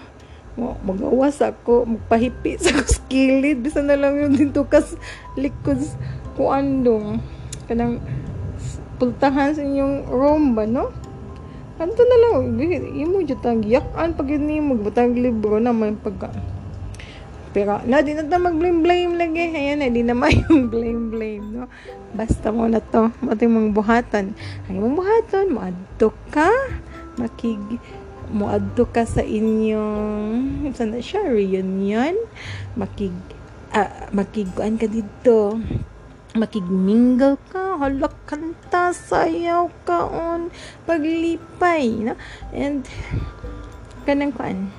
magawas 0.58 1.40
ako, 1.40 1.88
magpahipi 1.88 2.60
sa 2.60 2.76
skilid, 2.98 3.64
bisa 3.64 3.80
na 3.80 3.96
lang 3.96 4.20
yun 4.20 4.36
dito 4.36 4.68
kas 4.68 5.00
likod 5.32 5.80
ko 6.36 6.52
andong 6.52 7.24
kanang 7.64 8.04
pultahan 9.00 9.56
sa 9.56 9.64
inyong 9.64 10.12
room 10.12 10.52
ba, 10.52 10.68
no? 10.68 10.92
Kanto 11.80 12.04
na 12.04 12.16
lang, 12.20 12.60
imo 12.60 13.24
dyan 13.24 13.40
tang 13.40 13.64
yakan 13.64 14.12
pag 14.12 14.28
yun 14.28 14.44
mo, 14.60 14.76
butang 14.76 15.16
libro 15.16 15.56
na 15.56 15.72
may 15.72 15.96
pagka. 15.96 16.28
Pero, 17.52 17.84
na, 17.84 18.00
di 18.00 18.16
na 18.16 18.24
mag-blame-blame 18.24 19.12
lagi. 19.20 19.52
Ayan 19.52 19.84
na, 19.84 19.92
di 19.92 20.00
yung 20.00 20.68
blame-blame, 20.72 21.44
no? 21.52 21.68
Basta 22.16 22.48
mo 22.48 22.64
na 22.64 22.80
to, 22.80 23.12
ating 23.28 23.52
mong 23.52 23.76
buhatan. 23.76 24.32
Ang 24.72 24.76
mong 24.80 24.96
buhatan, 24.96 25.52
maadto 25.52 26.16
ka, 26.32 26.48
makig, 27.20 27.60
muadto 28.32 28.88
ka 28.88 29.04
sa 29.04 29.20
inyong, 29.20 30.72
saan 30.72 30.96
na 30.96 31.04
siya, 31.04 31.28
reunion, 31.28 32.16
makig, 32.72 33.12
ah, 33.76 34.08
makiguan 34.16 34.80
ka 34.80 34.88
dito, 34.88 35.60
makigmingle 36.32 37.36
ka, 37.52 37.76
halak 37.76 38.16
kanta, 38.24 38.96
sayaw 38.96 39.68
ka 39.84 40.08
on, 40.08 40.48
paglipay, 40.88 42.00
no? 42.00 42.16
And, 42.56 42.88
kanang 44.08 44.32
kuan, 44.32 44.72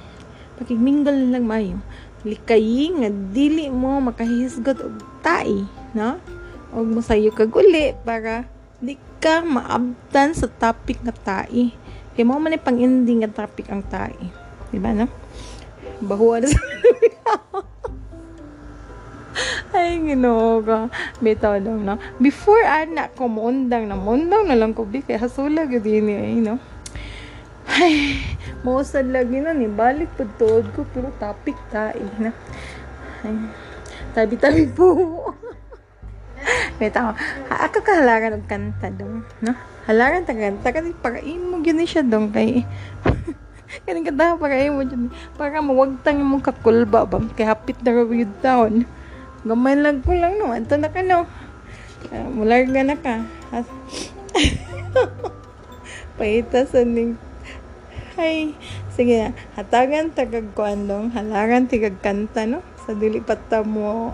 makigmingle 0.57 1.29
lang 1.29 1.45
mayo. 1.45 1.77
Likayi 2.23 2.95
nga, 3.03 3.11
dili 3.11 3.67
mo 3.67 3.99
makahisgot 3.99 4.79
og 4.79 4.95
tai, 5.19 5.67
no? 5.91 6.15
Og 6.71 6.87
masayo 6.87 7.35
kag 7.35 7.51
uli 7.51 7.91
para 8.07 8.47
di 8.79 8.95
ka 9.19 9.43
maabtan 9.43 10.31
sa 10.31 10.47
topic 10.47 11.03
nga 11.03 11.11
tai. 11.11 11.75
Kaya 12.15 12.23
mo 12.23 12.39
man 12.39 12.55
pang 12.63 12.79
ending 12.79 13.27
nga 13.27 13.43
topic 13.43 13.67
ang 13.67 13.83
tai. 13.83 14.15
Di 14.71 14.79
ba, 14.79 14.95
no? 14.95 15.11
Bahuwa 15.99 16.47
sa 16.47 16.59
Ay, 19.73 19.97
ginoo 19.97 20.61
ka. 20.61 20.93
Bitaw 21.17 21.57
lang 21.57 21.81
na. 21.81 21.97
Before 22.21 22.61
anak 22.61 23.17
ko, 23.17 23.25
muundang 23.25 23.89
na. 23.89 23.97
Muundang 23.97 24.45
na 24.45 24.53
lang 24.53 24.77
ko, 24.77 24.85
bi. 24.85 25.01
Kaya 25.01 25.25
hasulag 25.25 25.73
yun 25.73 25.81
din 25.81 26.07
eh, 26.13 26.37
no? 26.39 26.61
Ay, 27.73 28.21
mausad 28.61 29.09
lagi 29.09 29.41
na 29.41 29.49
ni. 29.49 29.65
Balik 29.65 30.13
po 30.13 30.29
tuod 30.37 30.69
ko, 30.77 30.85
pero 30.93 31.09
topic 31.17 31.57
tayo 31.73 32.05
na. 32.21 32.29
Ay, 33.25 33.33
tabi-tabi 34.13 34.69
po. 34.69 34.93
Bitaw, 36.77 37.17
ako 37.49 37.81
kahalagan 37.81 38.37
ng 38.37 38.45
kanta 38.45 38.93
dong, 38.93 39.25
no? 39.41 39.57
Halagan 39.89 40.21
ta 40.21 40.37
kanta, 40.37 40.69
kasi 40.69 40.93
pakain 41.01 41.41
mo 41.41 41.57
yun 41.65 41.81
siya 41.81 42.05
dong 42.05 42.29
kay... 42.29 42.61
Kaning 43.89 44.05
kanta 44.05 44.37
pakain 44.37 44.69
mo 44.69 44.85
dyan. 44.85 45.09
Para 45.33 45.57
mawagtang 45.57 46.21
yung 46.21 46.45
kakulba 46.45 47.09
ba? 47.09 47.17
Kaya 47.33 47.57
hapit 47.57 47.81
na 47.81 47.89
raw 47.89 48.05
yung 48.05 48.37
taon. 48.37 48.73
Gamay 49.41 49.73
lang 49.81 50.05
ko 50.05 50.13
lang 50.13 50.37
no. 50.37 50.53
Anto 50.53 50.77
na 50.77 50.93
ka 50.93 51.01
no. 51.01 51.25
Uh, 52.13 52.27
mularga 52.37 52.85
na 52.85 52.93
ka. 52.93 53.25
Paitasan 56.21 56.93
ning 56.93 57.11
Ay, 58.13 58.53
sige 58.93 59.17
na. 59.17 59.29
Hatagan 59.57 60.13
tagag 60.13 60.53
kuandong, 60.53 61.09
halagan 61.17 61.65
tigag 61.65 61.97
kanta, 61.97 62.45
no? 62.45 62.61
Sa 62.85 62.93
dili 62.93 63.17
pata 63.23 63.65
mo, 63.65 64.13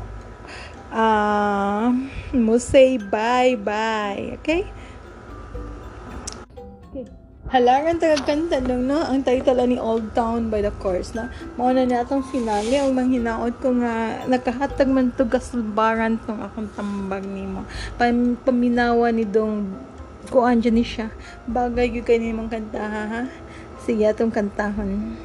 uh, 0.96 1.92
mo 2.32 2.56
say 2.56 2.96
bye-bye, 2.96 4.40
okay? 4.40 4.64
Halangan 7.50 7.98
tagad 7.98 8.30
kanta 8.30 8.62
nung 8.62 8.86
no, 8.86 9.02
ang 9.02 9.26
title 9.26 9.66
ni 9.66 9.82
Old 9.82 10.14
Town 10.14 10.54
by 10.54 10.62
the 10.62 10.70
Course 10.78 11.18
na 11.18 11.34
mao 11.58 11.74
na 11.74 11.82
natong 11.82 12.22
finale 12.30 12.78
ang 12.78 12.94
manghinaot 12.94 13.58
ko 13.58 13.74
nga 13.74 14.22
nakahatag 14.30 14.86
man 14.86 15.10
to 15.18 15.26
gasulbaran 15.26 16.22
tong 16.30 16.46
akong 16.46 16.70
tambag 16.78 17.26
nimo. 17.26 17.66
Pam, 17.98 18.38
paminawa 18.46 19.10
ni 19.10 19.26
dong 19.26 19.66
kuan 20.30 20.62
ni 20.62 20.86
siya. 20.86 21.10
Bagay 21.50 21.90
gyud 21.90 22.06
kay 22.06 22.22
nimong 22.22 22.54
kanta 22.54 22.86
ha. 22.86 23.04
ha? 23.10 23.22
Sige 23.90 24.06
atong 24.06 24.30
kantahon. 24.30 25.18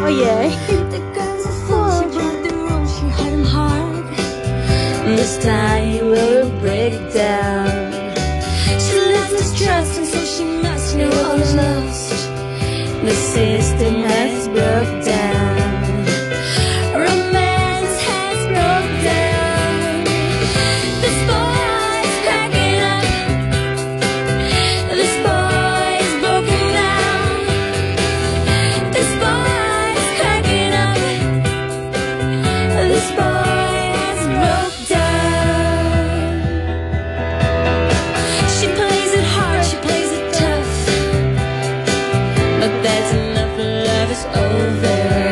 Oh 0.00 0.08
yeah. 0.08 0.48
This 5.04 5.36
time 5.44 6.08
will 6.08 6.48
break 6.64 6.96
down. 7.12 7.68
She 8.80 8.96
left 9.12 9.36
us 9.36 9.52
trust, 9.52 10.00
and 10.00 10.08
so 10.08 10.24
she 10.24 10.48
must 10.64 10.96
know 10.96 11.12
all 11.12 11.36
is 11.36 11.52
lost. 11.52 12.32
The 13.04 13.12
system 13.12 14.08
has 14.08 14.48
broke 14.48 15.04
down. 15.04 15.31
that's 42.80 43.12
enough. 43.14 43.58
Love 43.58 44.10
is 44.10 44.24
over. 44.24 45.31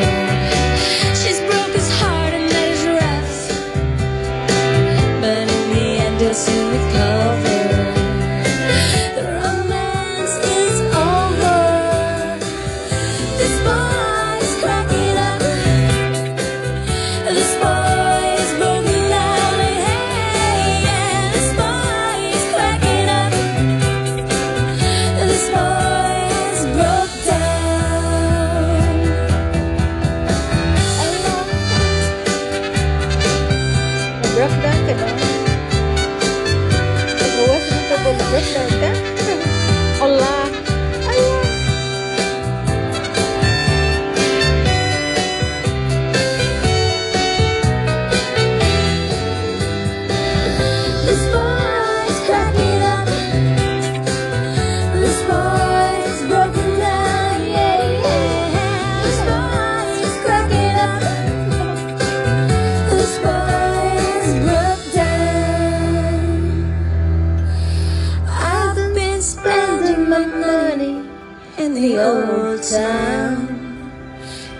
The 71.80 71.96
old 71.96 72.62
town. 72.62 73.90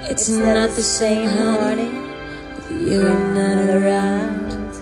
It's 0.08 0.30
not 0.30 0.70
the 0.70 0.82
same, 0.82 1.28
honey, 1.28 1.92
you're 2.70 3.12
not 3.34 3.68
around. 3.76 4.72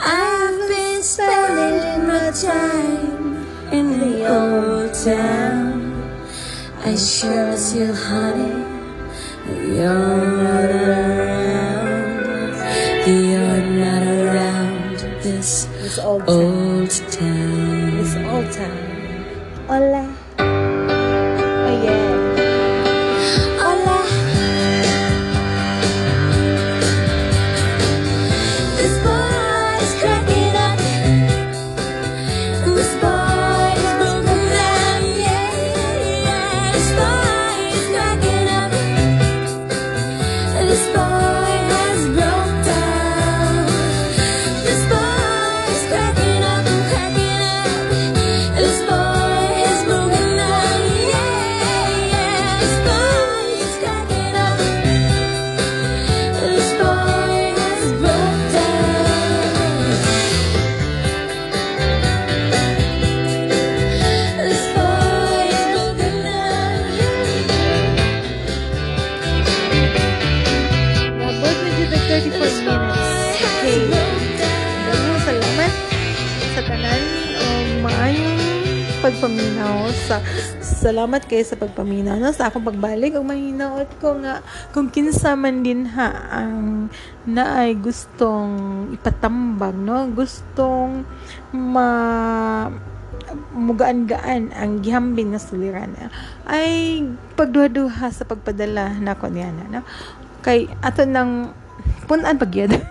I've 0.00 0.68
been 0.68 1.02
spending 1.04 2.08
my 2.08 2.32
time 2.32 3.46
in 3.70 4.00
the 4.00 4.26
old 4.26 4.92
town. 4.92 6.18
I 6.84 6.96
sure 6.96 7.52
miss 7.52 7.74
you, 7.74 7.94
honey, 7.94 8.66
you're 9.76 10.42
not 10.42 10.64
around. 10.66 12.12
You're 13.06 13.62
not 13.78 14.02
around 14.02 14.98
this, 15.22 15.66
this 15.78 15.98
old 16.00 16.26
town. 16.26 16.28
Old 16.28 16.90
town. 16.90 17.96
This 17.98 18.16
old 18.16 18.50
town. 18.50 19.66
Hola. 19.68 20.11
Salamat 80.82 81.22
kay 81.30 81.46
sa 81.46 81.54
pagpaminaw 81.54 82.18
no? 82.18 82.34
Sa 82.34 82.50
akong 82.50 82.66
pagbalik 82.66 83.14
og 83.14 83.22
mahinaot 83.22 83.86
ko 84.02 84.18
nga 84.18 84.42
kung 84.74 84.90
kinsa 84.90 85.38
man 85.38 85.62
din 85.62 85.86
ha 85.94 86.10
ang 86.42 86.90
naay 87.22 87.78
gustong 87.78 88.90
ipatambag 88.98 89.78
no? 89.78 90.10
Gustong 90.10 91.06
ma 91.54 91.86
mugaan-gaan 93.54 94.50
ang 94.50 94.82
gihambing 94.82 95.30
na 95.30 95.38
suliran. 95.38 95.94
Ay 96.50 97.06
pagduha-duha 97.38 98.10
sa 98.10 98.26
pagpadala 98.26 98.98
nako 98.98 99.30
niya 99.30 99.54
na 99.54 99.78
no? 99.78 99.80
kay 100.42 100.66
ato 100.82 101.06
nang 101.06 101.54
punan 102.10 102.34
pagyad 102.34 102.74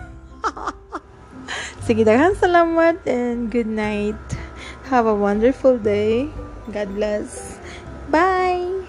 sige 1.84 2.00
daghan 2.00 2.32
salamat 2.40 3.04
and 3.04 3.52
good 3.52 3.68
night. 3.68 4.16
Have 4.88 5.04
a 5.04 5.12
wonderful 5.12 5.76
day. 5.76 6.32
God 6.72 6.96
bless 6.96 7.51
Bye! 8.12 8.81